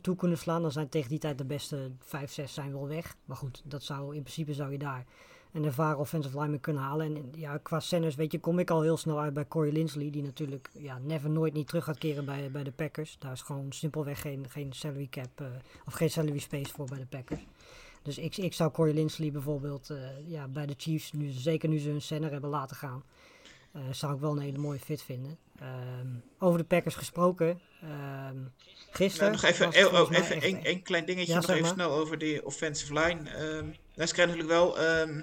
[0.00, 0.62] toe kunnen slaan.
[0.62, 3.16] Dan zijn tegen die tijd de beste 5, 6 zijn wel weg.
[3.24, 5.04] Maar goed, dat zou, in principe zou je daar
[5.52, 7.06] een ervaren offensive lineman kunnen halen.
[7.06, 9.72] En en ja, qua centers, weet je, kom ik al heel snel uit bij Corey
[9.72, 13.16] Linsley, die natuurlijk ja, never nooit niet terug gaat keren bij, bij de Packers.
[13.18, 15.46] Daar is gewoon simpelweg geen, geen salary cap, eh,
[15.86, 17.40] of geen salary space voor bij de Packers.
[18.08, 21.78] Dus ik, ik zou Corey Linsley bijvoorbeeld eh, ja, bij de Chiefs, nu, zeker nu
[21.78, 23.04] ze hun center hebben laten gaan,
[23.72, 25.38] eh, zou ik wel een hele mooie fit vinden.
[25.60, 26.06] Ehm,
[26.38, 28.36] over de Packers gesproken, ehm
[28.90, 29.30] gisteren...
[29.30, 31.70] Nou, nog even, oh, volgens mij even één één klein dingetje, Ja, nog even maar.
[31.72, 33.30] snel over die offensive line.
[33.30, 35.20] Ehm nou, ze krijgen natuurlijk wel ehm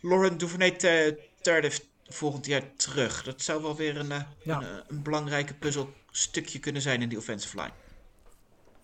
[0.00, 3.22] Lauren Duvernay te- Tardif volgend jaar terug.
[3.22, 4.62] Dat zou wel weer een, eh, Ja.
[4.62, 7.72] een, een belangrijke puzzelstukje kunnen zijn in die offensive line.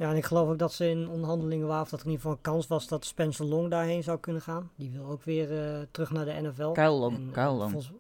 [0.03, 2.27] Ja, en ik geloof ook dat ze in onderhandelingen waren, of dat er in ieder
[2.27, 4.71] geval een kans was dat Spencer Long daarheen zou kunnen gaan.
[4.77, 6.71] Die wil ook weer eh, terug naar de NFL.
[6.73, 7.71] Kyle Long, En, Kyle Long.
[7.71, 7.93] volgens-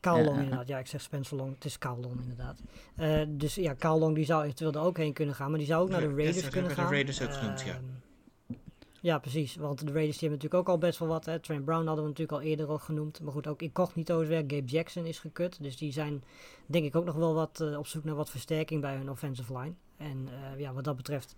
[0.00, 0.42] Kyle Ja, Long ja, ja.
[0.42, 0.68] inderdaad.
[0.68, 1.54] Ja, ik zeg Spencer Long.
[1.54, 2.60] Het is Kyle Long inderdaad.
[2.96, 5.48] Eh, dus ja, Kyle Long die zou eventueel er ook heen kunnen gaan.
[5.50, 6.84] Maar die zou ook naar de Raiders kunnen gaan.
[6.86, 7.72] de Raiders ook genoemd, ja.
[7.74, 7.82] Ehm,
[9.00, 9.56] Ja, precies.
[9.56, 11.24] Want de Raiders die hebben natuurlijk ook al best wel wat.
[11.24, 11.38] Hè.
[11.38, 13.20] Trent Brown hadden we natuurlijk al eerder al genoemd.
[13.22, 14.38] Maar goed, ook incognito's weg.
[14.40, 15.62] Gabe Jackson is gekut.
[15.62, 16.24] Dus die zijn
[16.66, 19.58] denk ik ook nog wel wat eh, op zoek naar wat versterking bij hun offensive
[19.58, 19.72] line.
[20.02, 21.34] En eh, ja, wat dat betreft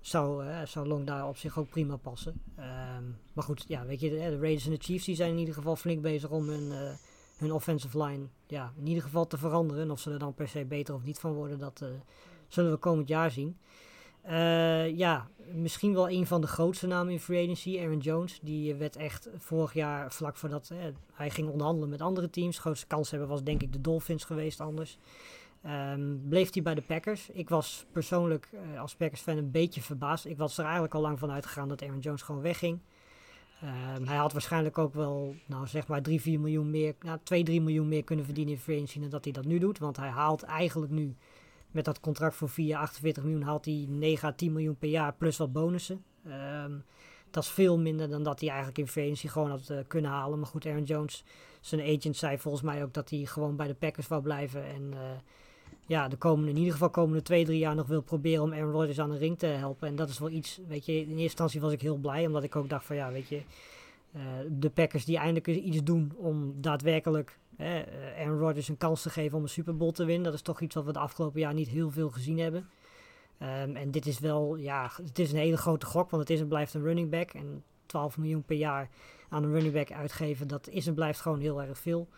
[0.00, 2.42] zou, eh, zou Long daar op zich ook prima passen.
[2.56, 5.38] Ehm, maar goed, ja, weet je, de, de Raiders en de Chiefs die zijn in
[5.38, 6.92] ieder geval flink bezig om hun, eh,
[7.36, 9.82] hun offensive line ja, in ieder geval te veranderen.
[9.82, 11.84] En of ze er dan per se beter of niet van worden, dat
[12.48, 13.58] zullen we komend jaar zien.
[14.96, 18.38] Ja, misschien wel een van de grootste namen in free agency, Aaron Jones.
[18.42, 20.72] Die werd echt vorig jaar, vlak voordat
[21.12, 22.54] hij ging onderhandelen met andere teams.
[22.54, 24.98] De grootste kans hebben was denk ik de Dolphins geweest anders.
[25.62, 27.30] Ehm, bleef hij bij de Packers.
[27.30, 30.24] Ik was persoonlijk eh, als Packers fan een beetje verbaasd.
[30.24, 32.80] Ik was er eigenlijk al lang van uitgegaan dat Aaron Jones gewoon wegging.
[33.60, 37.42] Ehm, hij had waarschijnlijk ook wel, nou zeg maar 3, 4 miljoen meer, nou 2,
[37.42, 39.78] 3 miljoen meer kunnen verdienen in free dan dat hij dat nu doet.
[39.78, 41.16] Want hij haalt eigenlijk nu
[41.70, 44.88] met dat contract voor 4 jaar 48 miljoen haalt hij 9 à 10 miljoen per
[44.88, 46.04] jaar plus wat bonussen.
[46.24, 46.78] Ehm,
[47.30, 50.38] dat is veel minder dan dat hij eigenlijk in free gewoon had eh, kunnen halen.
[50.38, 51.24] Maar goed, Aaron Jones,
[51.60, 54.64] zijn agent zei volgens mij ook dat hij gewoon bij de Packers wou blijven.
[54.64, 54.98] En eh,
[55.90, 58.72] ja, de komende, in ieder geval komende twee, drie jaar nog wil proberen om Aaron
[58.72, 59.88] Rodgers aan de ring te helpen.
[59.88, 62.42] En dat is wel iets, weet je, in eerste instantie was ik heel blij, omdat
[62.42, 63.42] ik ook dacht van ja, weet je,
[64.12, 67.76] eh, de Packers die eindelijk iets doen om daadwerkelijk eh,
[68.18, 70.24] Aaron Rodgers een kans te geven om een Super Bowl te winnen.
[70.24, 72.68] Dat is toch iets wat we de afgelopen jaar niet heel veel gezien hebben.
[73.38, 76.40] Ehm, en dit is wel, ja, het is een hele grote gok, want het is
[76.40, 77.30] en blijft een running back.
[77.30, 78.88] En 12 miljoen per jaar
[79.28, 82.08] aan een running back uitgeven, dat is en blijft gewoon heel erg veel.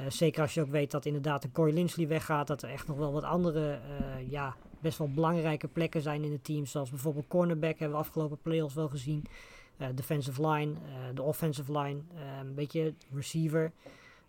[0.00, 2.86] Eh, zeker als je ook weet dat inderdaad de Corey Linsley weggaat, dat er echt
[2.86, 6.66] nog wel wat andere, eh, ja, best wel belangrijke plekken zijn in het team.
[6.66, 9.24] Zoals bijvoorbeeld cornerback hebben we afgelopen playoffs wel gezien.
[9.76, 10.72] Eh, defensive line,
[11.14, 12.00] de offensive line,
[12.40, 13.72] een beetje receiver.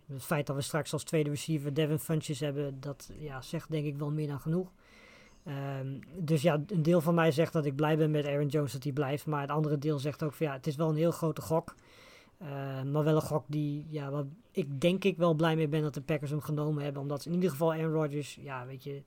[0.06, 3.86] Het feit dat we straks als tweede receiver Devin Funches hebben, dat ja, zegt denk
[3.86, 4.72] ik wel meer dan genoeg.
[5.44, 8.72] Ehm, dus ja, een deel van mij zegt dat ik blij ben met Aaron Jones
[8.72, 9.26] dat hij blijft.
[9.26, 11.74] Maar het andere deel zegt ook van ja, het is wel een heel grote gok.
[12.42, 15.82] Ehm, maar wel een gok die, ja, waar ik denk ik wel blij mee ben
[15.82, 17.02] dat de Packers hem genomen hebben.
[17.02, 19.02] Omdat in ieder geval Aaron Rodgers, ja, weet je,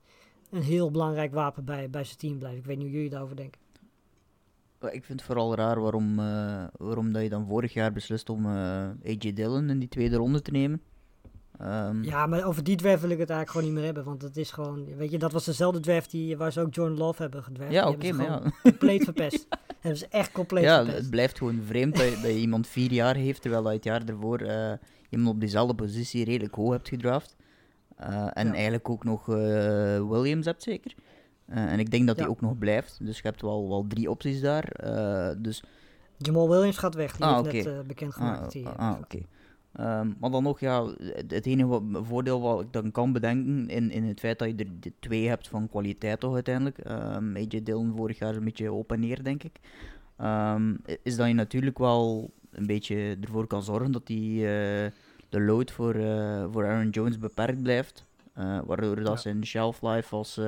[0.50, 2.58] een heel belangrijk wapen bij, bij zijn team blijft.
[2.58, 3.60] Ik weet niet hoe jullie daarover denken.
[4.80, 8.46] Ik vind het vooral raar waarom, eh, waarom dat je dan vorig jaar beslist om
[8.46, 10.82] eh, AJ Dillon in die tweede ronde te nemen.
[11.58, 14.04] Ehm, Ja, maar over die draft wil ik het eigenlijk gewoon niet meer hebben.
[14.04, 16.98] Want het is gewoon, weet je, dat was dezelfde draft die, waar ze ook Jordan
[16.98, 17.72] Love hebben gedraft.
[17.72, 18.42] ja oké, ze maar ja.
[18.62, 19.46] compleet verpest.
[19.86, 22.92] hebben ze echt compleet ja, het blijft gewoon vreemd dat je, dat je iemand vier
[22.92, 24.72] jaar heeft, terwijl hij het jaar ervoor eh,
[25.10, 27.36] iemand op diezelfde positie redelijk hoog hebt gedraft.
[27.96, 28.52] Eh, en Ja.
[28.54, 29.34] eigenlijk ook nog eh,
[30.08, 30.94] Williams hebt, zeker.
[31.46, 32.30] En ik denk dat hij Ja.
[32.30, 32.98] ook nog blijft.
[33.00, 34.72] Dus je hebt wel, wel drie opties daar.
[35.42, 35.62] Dus
[36.16, 37.16] Jamal Williams gaat weg.
[37.16, 37.78] Die Ah, heeft net oké.
[37.80, 38.98] eh, bekendgemaakt Ah, ah, weggaat.
[38.98, 39.18] oké.
[39.76, 40.86] Ehm, maar dan nog, ja,
[41.28, 44.54] het enige wat, voordeel wat ik dan kan bedenken in, in het feit dat je
[44.56, 46.78] er de twee hebt van kwaliteit toch uiteindelijk.
[46.78, 49.60] Ehm AJ Dillon vorig jaar een beetje op en neer, denk ik.
[50.16, 54.90] Ehm, is dat je natuurlijk wel een beetje ervoor kan zorgen dat die, eh,
[55.28, 58.06] de load voor, eh, voor Aaron Jones beperkt blijft.
[58.32, 59.16] Eh, waardoor dat Ja.
[59.16, 60.40] zijn shelf life als,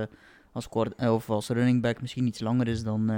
[0.52, 0.68] als,
[0.98, 3.10] of als running back misschien iets langer is dan,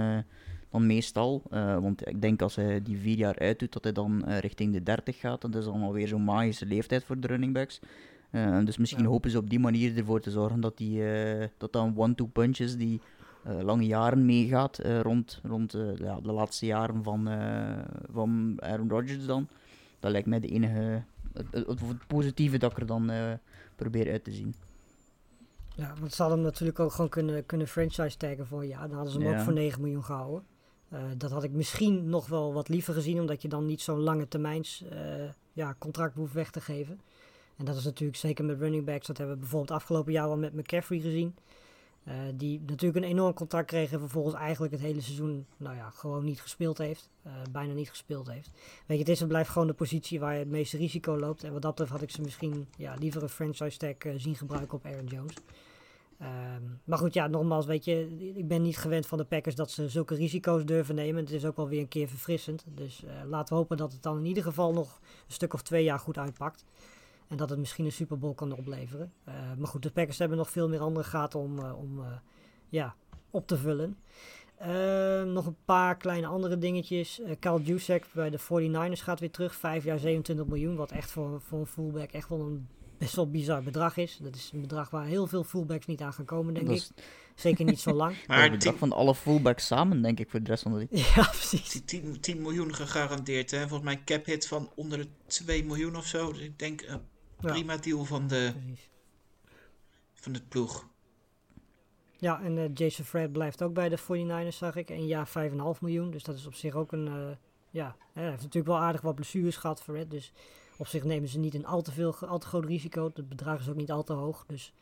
[0.70, 1.42] dan meestal.
[1.50, 4.72] Eh, want ik denk als hij die vier jaar uitdoet, dat hij dan eh, richting
[4.72, 5.40] de 30 gaat.
[5.40, 7.80] Dat is dan alweer zo'n magische leeftijd voor de running backs.
[8.30, 9.08] Eh, dus misschien Ja.
[9.08, 11.02] hopen ze op die manier ervoor te zorgen dat die,
[11.56, 13.00] dat dan one-two punch is die
[13.60, 17.28] lange jaren meegaat rond, rond ja, de laatste jaren van,
[18.12, 19.48] van Aaron Rodgers dan.
[20.00, 21.02] Dat lijkt mij de enige,
[21.32, 23.10] het, het, het positieve dat ik er dan
[23.76, 24.54] probeer uit te zien.
[25.76, 28.86] Ja, want ze hadden hem natuurlijk ook gewoon kunnen, kunnen franchise taggen voor jaar.
[28.88, 29.38] Dan hadden ze hem Ja.
[29.38, 30.42] ook voor 9 miljoen gehouden.
[30.90, 34.00] Eh, dat had ik misschien nog wel wat liever gezien, omdat je dan niet zo'n
[34.00, 34.98] lange termijns eh,
[35.52, 37.00] ja, contract hoeft weg te geven.
[37.56, 39.06] En dat is natuurlijk zeker met running backs.
[39.06, 41.36] Dat hebben we bijvoorbeeld afgelopen jaar al met McCaffrey gezien.
[42.04, 45.90] Eh, die natuurlijk een enorm contract kreeg en vervolgens eigenlijk het hele seizoen nou ja,
[45.90, 47.10] gewoon niet gespeeld heeft.
[47.50, 48.50] Bijna niet gespeeld heeft.
[48.86, 51.44] Weet je, het is en blijft gewoon de positie waar je het meeste risico loopt.
[51.44, 54.78] En wat dat betreft had ik ze misschien ja, liever een franchise tag zien gebruiken
[54.78, 55.34] op Aaron Jones.
[56.20, 59.70] Ehm, maar goed, ja, nogmaals, weet je, ik ben niet gewend van de Packers dat
[59.70, 61.22] ze zulke risico's durven nemen.
[61.22, 62.64] Het is ook wel weer een keer verfrissend.
[62.74, 65.62] Dus eh, laten we hopen dat het dan in ieder geval nog een stuk of
[65.62, 66.64] twee jaar goed uitpakt.
[67.28, 69.12] En dat het misschien een Super Bowl kan opleveren.
[69.28, 72.04] Uh, maar goed, de Packers hebben nog veel meer andere gaten om, uh, om
[72.68, 72.94] ja,
[73.30, 73.96] op te vullen.
[75.32, 77.20] nog een paar kleine andere dingetjes.
[77.40, 79.54] Carl Juszek bij de 49ers gaat weer terug.
[79.54, 80.76] Vijf jaar 27 miljoen.
[80.76, 82.68] Wat echt voor, voor een fullback echt wel een
[83.00, 84.18] best wel bizar bedrag is.
[84.22, 86.88] Dat is een bedrag waar heel veel fullbacks niet aan gaan komen, denk ik.
[87.34, 88.16] Zeker niet zo lang.
[88.26, 90.86] maar het bedrag van alle fullbacks samen, denk ik, voor de rest van de
[91.16, 91.82] Ja, precies.
[91.84, 93.58] 10, 10 miljoen gegarandeerd, hè.
[93.58, 96.32] Volgens mij een cap hit van onder de 2 miljoen of zo.
[96.32, 96.94] Dus ik denk, uh,
[97.36, 97.78] prima ja.
[97.78, 98.90] deal van de, precies.
[100.14, 100.88] van het ploeg.
[102.18, 104.90] Ja, en uh, Jason Fred blijft ook bij de 49ers, zag ik.
[104.90, 105.34] Een jaar 5,5
[105.80, 106.10] miljoen.
[106.10, 107.06] Dus dat is op zich ook een...
[107.06, 107.30] Uh,
[107.70, 110.10] ja, hij heeft natuurlijk wel aardig wat blessures gehad, Fred.
[110.10, 110.32] Dus
[110.80, 113.10] op zich nemen ze niet een al te, veel, al te groot risico.
[113.14, 114.44] Het bedrag is ook niet al te hoog.
[114.46, 114.72] Dus,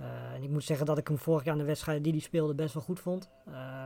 [0.00, 2.20] uh, en ik moet zeggen dat ik hem vorig jaar in de wedstrijden die hij
[2.20, 3.28] speelde best wel goed vond.
[3.48, 3.84] Uh,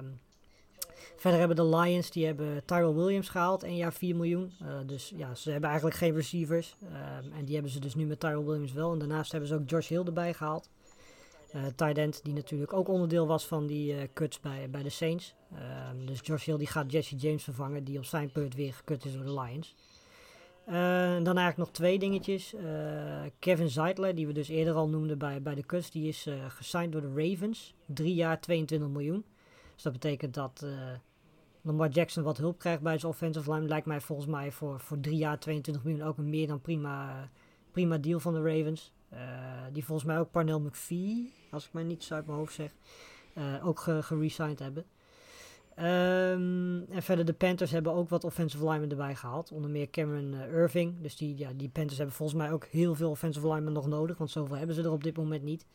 [1.16, 4.52] verder hebben de Lions, die hebben Tyrell Williams gehaald, een jaar 4 miljoen.
[4.62, 6.76] Uh, dus ja, ze hebben eigenlijk geen receivers.
[6.82, 8.92] Ehm, en die hebben ze dus nu met Tyrell Williams wel.
[8.92, 10.68] En daarnaast hebben ze ook Josh Hill erbij gehaald.
[11.54, 15.34] Uh, end, die natuurlijk ook onderdeel was van die uh, cuts bij, bij de Saints.
[15.52, 15.58] Uh,
[16.06, 19.12] dus Josh Hill die gaat Jesse James vervangen, die op zijn beurt weer gekut is
[19.12, 19.74] door de Lions.
[20.70, 20.76] Uh,
[21.22, 22.54] dan eigenlijk nog twee dingetjes.
[22.54, 22.60] Uh,
[23.38, 26.34] Kevin Zeitler, die we dus eerder al noemden bij, bij de Cuts, die is uh,
[26.48, 27.74] gesigned door de Ravens.
[27.86, 29.24] Drie jaar 22 miljoen.
[29.74, 30.66] Dus dat betekent dat
[31.62, 33.66] Lamar Jackson wat hulp krijgt bij zijn offensive line.
[33.66, 37.28] Lijkt mij volgens mij voor, voor drie jaar 22 miljoen ook een meer dan prima,
[37.70, 38.92] prima deal van de Ravens.
[39.72, 42.74] die volgens mij ook Parnell McPhee, als ik mij niet uit mijn hoofd zeg,
[43.62, 44.84] ook geresigned ge hebben.
[45.80, 49.52] Um, en verder de Panthers hebben ook wat offensive linemen erbij gehaald.
[49.52, 50.94] Onder meer Cameron uh, Irving.
[51.00, 54.18] Dus die, ja, die Panthers hebben volgens mij ook heel veel offensive linemen nog nodig.
[54.18, 55.66] Want zoveel hebben ze er op dit moment niet.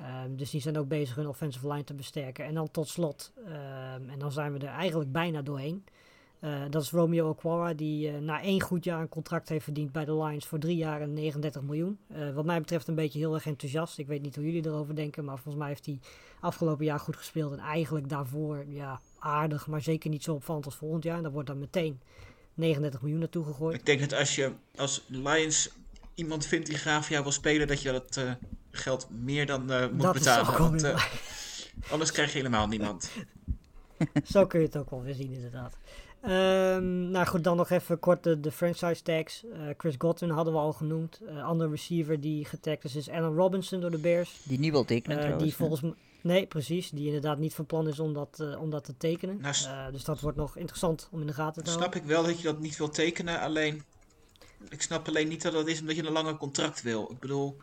[0.00, 2.44] Um, dus die zijn ook bezig hun offensive line te versterken.
[2.44, 5.84] En dan tot slot, um, en dan zijn we er eigenlijk bijna doorheen.
[6.40, 9.92] Uh, dat is Romeo Okwara, die uh, na één goed jaar een contract heeft verdiend
[9.92, 11.98] bij de Lions voor drie jaar en 39 miljoen.
[12.34, 13.98] Wat mij betreft een beetje heel erg enthousiast.
[13.98, 15.98] Ik weet niet hoe jullie erover denken, maar volgens mij heeft hij
[16.40, 17.52] afgelopen jaar goed gespeeld.
[17.52, 21.16] En eigenlijk daarvoor ja, aardig, maar zeker niet zo opvallend als volgend jaar.
[21.16, 22.00] En daar wordt dan meteen
[22.54, 23.74] 39 miljoen naartoe gegooid.
[23.74, 25.70] Ik denk dat als je als Lions
[26.14, 28.20] iemand vindt die graag voor jou wil spelen, dat je dat
[28.70, 29.60] geld meer dan
[29.92, 30.58] moet dat betalen.
[30.58, 30.94] Want,
[31.90, 33.10] anders krijg je helemaal niemand.
[34.32, 35.76] zo kun je het ook wel weer zien, inderdaad.
[36.22, 39.44] Um, nou goed, dan nog even kort de, de franchise tags.
[39.44, 41.20] Uh, Chris Godwin hadden we al genoemd.
[41.22, 44.40] Uh, andere receiver die getagd is, is Allen Robinson door de Bears.
[44.42, 45.48] Die niet wil tekenen uh, trouwens.
[45.48, 45.92] Die volgens mij...
[46.22, 46.90] Nee, precies.
[46.90, 49.40] Die inderdaad niet van plan is om dat, om dat te tekenen.
[49.40, 51.90] Nou, dus dat wordt nog interessant om in de gaten te houden.
[51.90, 53.40] Snap ik wel dat je dat niet wil tekenen.
[53.40, 53.82] Alleen,
[54.68, 57.10] ik snap alleen niet dat dat is omdat je een langer contract wil.
[57.10, 57.56] Ik bedoel,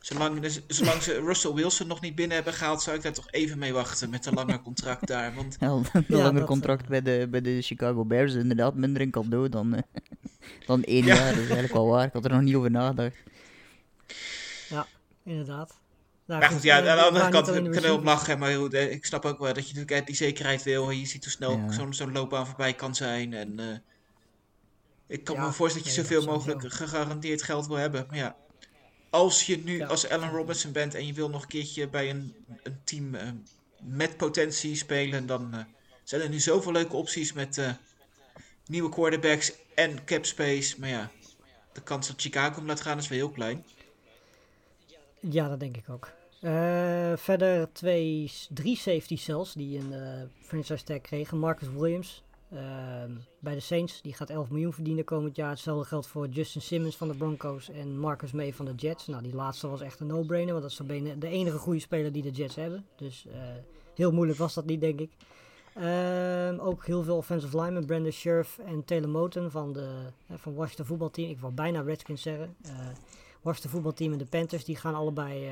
[0.00, 3.58] Zolang, zolang ze Russell Wilson nog niet binnen hebben gehaald, zou ik daar toch even
[3.58, 5.34] mee wachten met een langer contract daar.
[5.34, 5.56] Want...
[5.60, 9.02] Ja, een ja, langer contract uh, bij, de, bij de Chicago Bears is inderdaad minder
[9.02, 9.80] een cadeau dan, uh,
[10.66, 11.14] dan één ja.
[11.14, 11.26] jaar.
[11.26, 12.06] Dat is eigenlijk wel waar.
[12.06, 13.16] Ik had er nog niet over nagedacht.
[14.68, 14.86] Ja,
[15.22, 15.78] inderdaad.
[16.26, 18.38] Nou, maar goed, ja, aan de andere kant kunnen we op lachen.
[18.38, 20.90] Maar goed, ik snap ook wel dat je natuurlijk die zekerheid wil.
[20.90, 21.72] En je ziet hoe snel ja.
[21.72, 23.34] zo'n zo'n loopbaan voorbij kan zijn.
[23.34, 23.76] En uh,
[25.06, 28.06] ik kan me voorstellen dat je zoveel mogelijk gegarandeerd geld wil hebben.
[28.08, 28.36] Maar ja,
[29.10, 29.86] als je nu ja.
[29.86, 33.22] als Allen Robinson bent en je wil nog een keertje bij een, een team uh,
[33.80, 35.60] met potentie spelen, dan uh,
[36.04, 37.70] zijn er nu zoveel leuke opties met uh,
[38.66, 40.80] nieuwe quarterbacks en cap space.
[40.80, 41.10] Maar ja,
[41.72, 43.64] de kans dat Chicago hem laat gaan is wel heel klein.
[45.30, 46.12] Ja, dat denk ik ook.
[47.18, 49.92] verder twee, drie safety cells die een
[50.40, 51.38] franchise tag kregen.
[51.38, 52.22] Marcus Williams,
[52.52, 52.60] uh,
[53.38, 54.02] bij de Saints.
[54.02, 55.50] Die gaat 11 miljoen verdienen komend jaar.
[55.50, 59.06] Hetzelfde geldt voor Justin Simmons van de Broncos en Marcus May van de Jets.
[59.06, 62.22] Nou, die laatste was echt een no-brainer, want dat is de enige goede speler die
[62.22, 62.86] de Jets hebben.
[62.96, 63.34] Dus uh,
[63.94, 65.10] heel moeilijk was dat niet, denk ik.
[65.78, 67.86] Uh, ook heel veel offensive linemen.
[67.86, 69.88] Brandon Scherf en Taylor Moten van, de,
[70.32, 71.30] van Washington voetbalteam.
[71.30, 72.56] Ik wil bijna Redskins zeggen.
[73.46, 75.50] Washington voetbalteam en de Panthers, die gaan allebei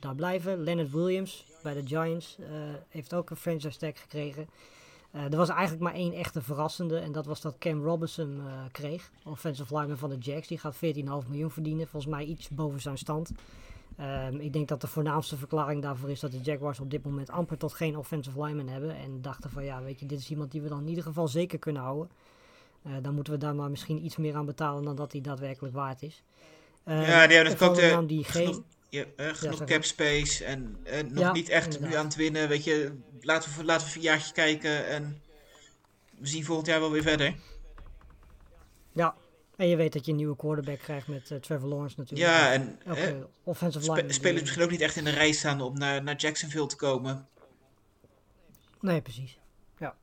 [0.00, 0.62] daar blijven.
[0.62, 2.38] Leonard Williams bij de Giants
[2.88, 4.48] heeft ook een franchise tag gekregen.
[5.14, 6.98] Uh, er was eigenlijk maar één echte verrassende.
[6.98, 9.10] En dat was dat Cam Robinson kreeg.
[9.24, 10.48] Offensive lineman van de Jacks.
[10.48, 10.80] Die gaat 14,5
[11.28, 11.88] miljoen verdienen.
[11.88, 13.32] Volgens mij iets boven zijn stand.
[14.00, 17.30] Um, ik denk dat de voornaamste verklaring daarvoor is dat de Jaguars op dit moment
[17.30, 18.96] amper tot geen offensive lineman hebben.
[18.96, 21.28] En dachten van ja, weet je, dit is iemand die we dan in ieder geval
[21.28, 22.10] zeker kunnen houden.
[23.02, 26.02] Dan moeten we daar maar misschien iets meer aan betalen dan dat hij daadwerkelijk waard
[26.02, 26.22] is.
[26.84, 31.02] Ja, die hebben natuurlijk ook de, die hebt eh, genoeg zeg cap space en eh,
[31.02, 32.48] nog Ja, niet echt nu aan het winnen.
[32.48, 35.22] Weet je, laten we, laten we een jaartje kijken en
[36.18, 37.34] we zien volgend jaar wel weer verder.
[38.92, 39.14] Ja,
[39.56, 42.30] en je weet dat je een nieuwe quarterback krijgt met eh, Trevor Lawrence natuurlijk.
[42.30, 44.12] Ja, en Elke offensive line.
[44.12, 47.28] spelers misschien ook niet echt in de rij staan om naar, naar Jacksonville te komen.
[48.80, 49.38] Nee, precies.
[49.78, 49.96] Ja.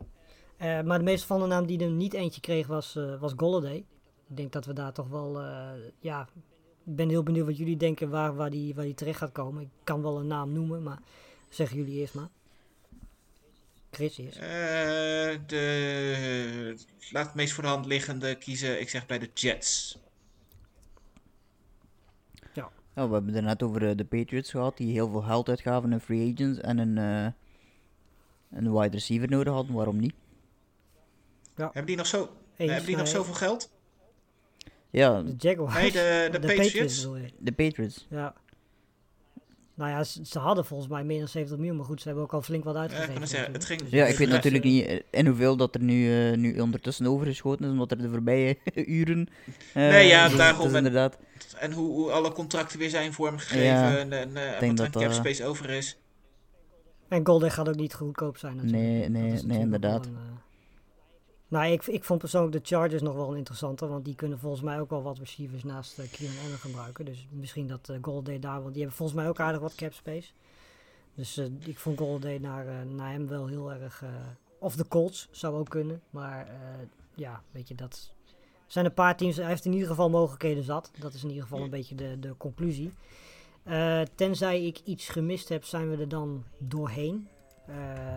[0.83, 3.85] Maar de meeste van de naam die er niet eentje kreeg was, eh was Golladay.
[4.29, 5.41] Ik denk dat we daar toch wel,
[5.99, 6.27] ja,
[6.95, 9.61] ben heel benieuwd wat jullie denken waar, waar, die, waar die terecht gaat komen.
[9.61, 10.99] Ik kan wel een naam noemen, maar
[11.49, 12.29] zeggen jullie eerst maar.
[13.91, 14.37] Chris eerst.
[14.37, 16.75] Eh, de,
[17.11, 18.81] laat het meest voor de hand liggende kiezen.
[18.81, 19.99] Ik zeg bij de Jets.
[22.53, 25.91] Ja, we hebben het net over eh, de Patriots gehad, die heel veel geld uitgaven
[25.91, 27.31] in free agents en een, eh,
[28.59, 29.75] een wide receiver nodig hadden.
[29.75, 30.13] Waarom niet?
[31.55, 33.69] Hebben die nog, zo, Eens, hebben die nog zoveel geld?
[34.89, 35.73] Ja, De Jaguars.
[35.73, 37.07] Nee, de, de, Patriots.
[37.39, 38.07] de Patriots.
[38.09, 38.33] Ja.
[39.73, 42.25] Nou ja, ze, ze hadden volgens mij meer dan 70 miljoen, maar goed, ze hebben
[42.25, 43.11] ook al flink wat Ja, uitgegeven.
[43.13, 43.89] kan het zeggen, het natuurlijk.
[43.89, 47.05] ging Ja, ik weet natuurlijk niet eh, in hoeveel dat er nu, eh, nu ondertussen
[47.07, 49.27] overgeschoten is, omdat er de voorbije uren...
[49.73, 51.17] eh, Nee, ja, dus daarom en- inderdaad...
[51.59, 55.11] En hoe, hoe alle contracten weer zijn vormgegeven Ja, en, en eh, wat er cap
[55.11, 55.97] space over is.
[57.07, 58.83] En Golden gaat ook niet goedkoop zijn natuurlijk.
[58.83, 60.09] Nee, nee, nee, inderdaad.
[61.47, 64.61] Nou, ik, ik vond persoonlijk de Chargers nog wel een interessante, want die kunnen volgens
[64.61, 67.05] mij ook wel wat receivers naast uh, Keenan Allen gebruiken.
[67.05, 69.93] Dus misschien dat uh, Golden daar, want die hebben volgens mij ook aardig wat cap
[69.93, 70.31] space.
[71.15, 74.03] Dus uh, ik vond Golden naar, naar hem wel heel erg...
[74.59, 76.47] Of de Colts zou ook kunnen, maar
[77.15, 78.11] ja, weet je, dat
[78.67, 79.35] zijn een paar teams.
[79.35, 80.91] Hij heeft in ieder geval mogelijkheden zat.
[80.99, 82.91] Dat is in ieder geval een beetje de, de conclusie.
[84.15, 87.27] Tenzij ik iets gemist heb, zijn we er dan doorheen.
[87.69, 88.15] Uh,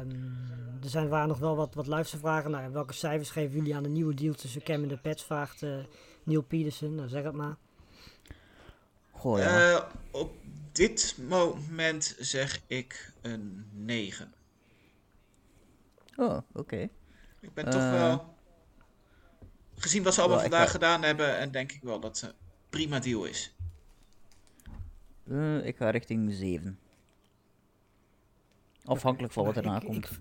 [0.82, 2.50] er zijn, waren nog wel wat, wat luistervragen.
[2.50, 5.24] Nou, welke cijfers geven jullie aan de nieuwe deal tussen Cam en de Pets?
[5.24, 5.78] Vraagt uh,
[6.22, 6.94] Neil Peterson.
[6.94, 7.56] Nou, zeg het maar.
[9.10, 9.70] Goh, ja.
[9.70, 9.80] Uh,
[10.10, 10.32] op
[10.72, 14.32] dit moment zeg ik een 9.
[16.16, 16.42] Oh, oké.
[16.52, 16.90] Okay.
[17.40, 18.34] Ik ben toch wel...
[19.76, 20.70] Gezien wat ze allemaal vandaag ga...
[20.70, 22.36] gedaan hebben, en denk ik wel dat het een
[22.70, 23.54] prima deal is.
[25.24, 26.78] Uh, ik ga richting 7.
[28.90, 30.10] Afhankelijk van wat erna ik, komt.
[30.10, 30.20] Ik,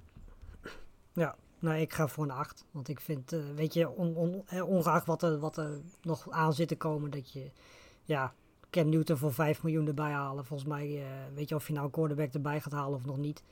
[1.13, 2.65] ja, nou, ik ga voor een 8.
[2.71, 6.53] Want ik vind, uh, weet je, on, on, ongeacht wat er, wat er nog aan
[6.53, 7.51] zit te komen, dat je,
[8.03, 8.33] ja,
[8.69, 10.45] Cam Newton voor 5 miljoen erbij halen.
[10.45, 11.03] Volgens mij, uh,
[11.33, 13.43] weet je of je nou een quarterback erbij gaat halen of nog niet.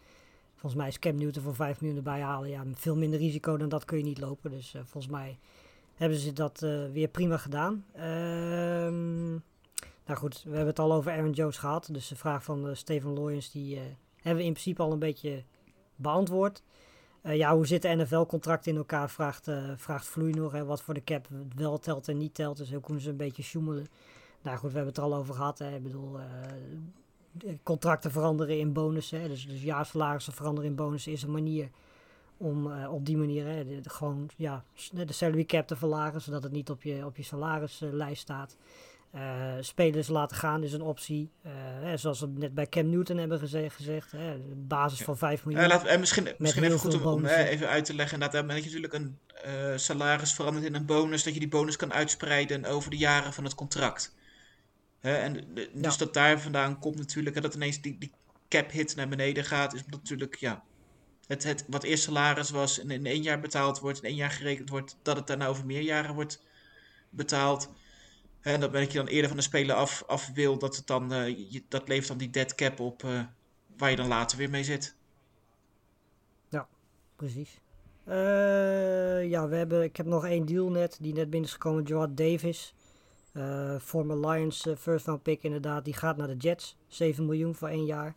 [0.51, 2.49] Volgens mij is Cam Newton voor 5 miljoen erbij halen.
[2.49, 4.51] Ja, veel minder risico dan dat kun je niet lopen.
[4.51, 5.37] Dus uh, volgens mij
[5.95, 6.59] hebben ze dat
[6.91, 7.85] weer prima gedaan.
[7.93, 9.29] Ehm,
[10.05, 11.89] nou goed, we hebben het al over Aaron Jones gehad.
[11.91, 13.79] Dus de vraag van Steven Loyens, die
[14.27, 15.43] hebben we in principe al een beetje
[15.95, 16.63] beantwoord.
[17.23, 20.51] Uh, ja, hoe zitten NFL-contracten in elkaar, vraagt, uh, vraagt Vloei nog.
[20.51, 22.57] Hè, wat voor de cap wel telt en niet telt.
[22.57, 23.87] Dus hoe kunnen ze een beetje sjoemelen.
[24.41, 25.59] Nou goed, we hebben het er al over gehad.
[25.59, 25.75] Hè.
[25.75, 29.27] Ik bedoel, uh, contracten veranderen in bonussen.
[29.27, 31.69] Dus, dus jaarsalarissen veranderen in bonussen is een manier
[32.37, 36.51] om op die manier de, de, gewoon ja, de salary cap te verlagen, zodat het
[36.51, 38.57] niet op je, op je salarislijst staat.
[39.15, 41.31] Uh, spelers laten gaan is een optie.
[41.45, 43.75] Uh, hè, zoals we net bij Cam Newton hebben gezegd.
[43.75, 45.69] gezegd hè, basis van 5 miljoen.
[45.69, 48.13] Uh, misschien misschien even goed om, om even uit te leggen.
[48.13, 49.19] Inderdaad, dat je natuurlijk een
[49.79, 51.23] salaris verandert in een bonus.
[51.23, 54.15] Dat je die bonus kan uitspreiden over de jaren van het contract.
[54.99, 55.97] en de, dus ja.
[55.97, 57.35] dat daar vandaan komt natuurlijk.
[57.35, 58.11] En dat ineens die, die
[58.49, 59.73] cap hit naar beneden gaat.
[59.73, 60.63] Is natuurlijk ja,
[61.27, 63.97] het, het, wat eerst salaris was en in één jaar betaald wordt.
[63.97, 64.97] In één jaar gerekend wordt.
[65.01, 66.43] Dat het daarna over meer jaren wordt
[67.09, 67.69] betaald.
[68.41, 71.13] En dat ben je dan eerder van de speler af, af wil, dat, het dan,
[71.13, 73.21] uh, je, dat levert dan die dead cap op uh,
[73.77, 74.95] waar je dan later weer mee zit.
[76.49, 76.67] Ja,
[77.15, 77.59] precies.
[78.07, 81.87] Uh, ja, we hebben, ik heb nog één deal net, die net binnen is gekomen,
[81.87, 82.73] Gerard Davis.
[83.79, 86.77] former Lions first round pick inderdaad, die gaat naar de Jets.
[86.87, 88.15] 7 miljoen voor één jaar.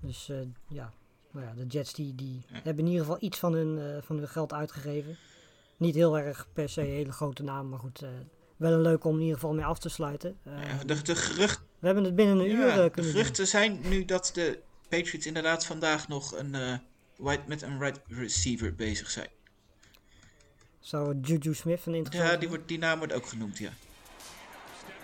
[0.00, 0.32] Dus
[0.68, 0.92] ja,
[1.30, 2.54] nou ja, de Jets die, die ja.
[2.54, 5.16] hebben in ieder geval iets van hun, van hun geld uitgegeven.
[5.76, 8.04] Niet heel erg per se een hele grote naam, maar goed
[8.62, 10.36] wel een leuk om in ieder geval mee af te sluiten.
[10.46, 11.60] Uh, ja, de, de gerucht...
[11.78, 13.46] We hebben het binnen een ja, uur uh, kunnen De geruchten doen.
[13.46, 14.58] zijn nu dat de
[14.88, 16.74] Patriots inderdaad vandaag nog een, uh,
[17.16, 19.28] white, met een right receiver bezig zijn.
[20.80, 23.70] Zou Juju Smith een interessant Ja, die, wordt, die naam wordt ook genoemd, ja.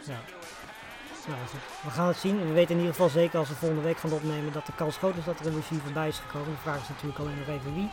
[0.07, 0.21] ja.
[1.29, 1.41] Nou,
[1.85, 2.47] we gaan het zien.
[2.47, 4.97] We weten in ieder geval zeker als we volgende week gaan opnemen dat de kans
[4.97, 6.51] groot is dat er een receiver bij is gekomen.
[6.51, 7.85] De vraag is natuurlijk alleen nog even wie.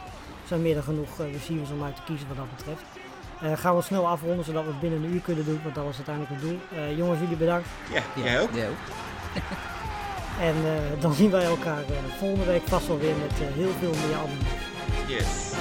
[0.42, 2.84] Er zijn meer dan genoeg receivers om uit te kiezen wat dat betreft.
[3.44, 5.84] Uh, gaan we snel afronden zodat we het binnen een uur kunnen doen, want dat
[5.84, 6.60] was uiteindelijk het doel.
[6.74, 7.68] Uh, jongens, jullie bedankt.
[7.94, 8.50] Ja, jij ook.
[8.54, 8.76] Jij ook.
[10.48, 11.84] en uh, dan zien wij elkaar
[12.18, 14.64] volgende week vast wel weer met heel veel meer abonnees.
[15.08, 15.54] Yes.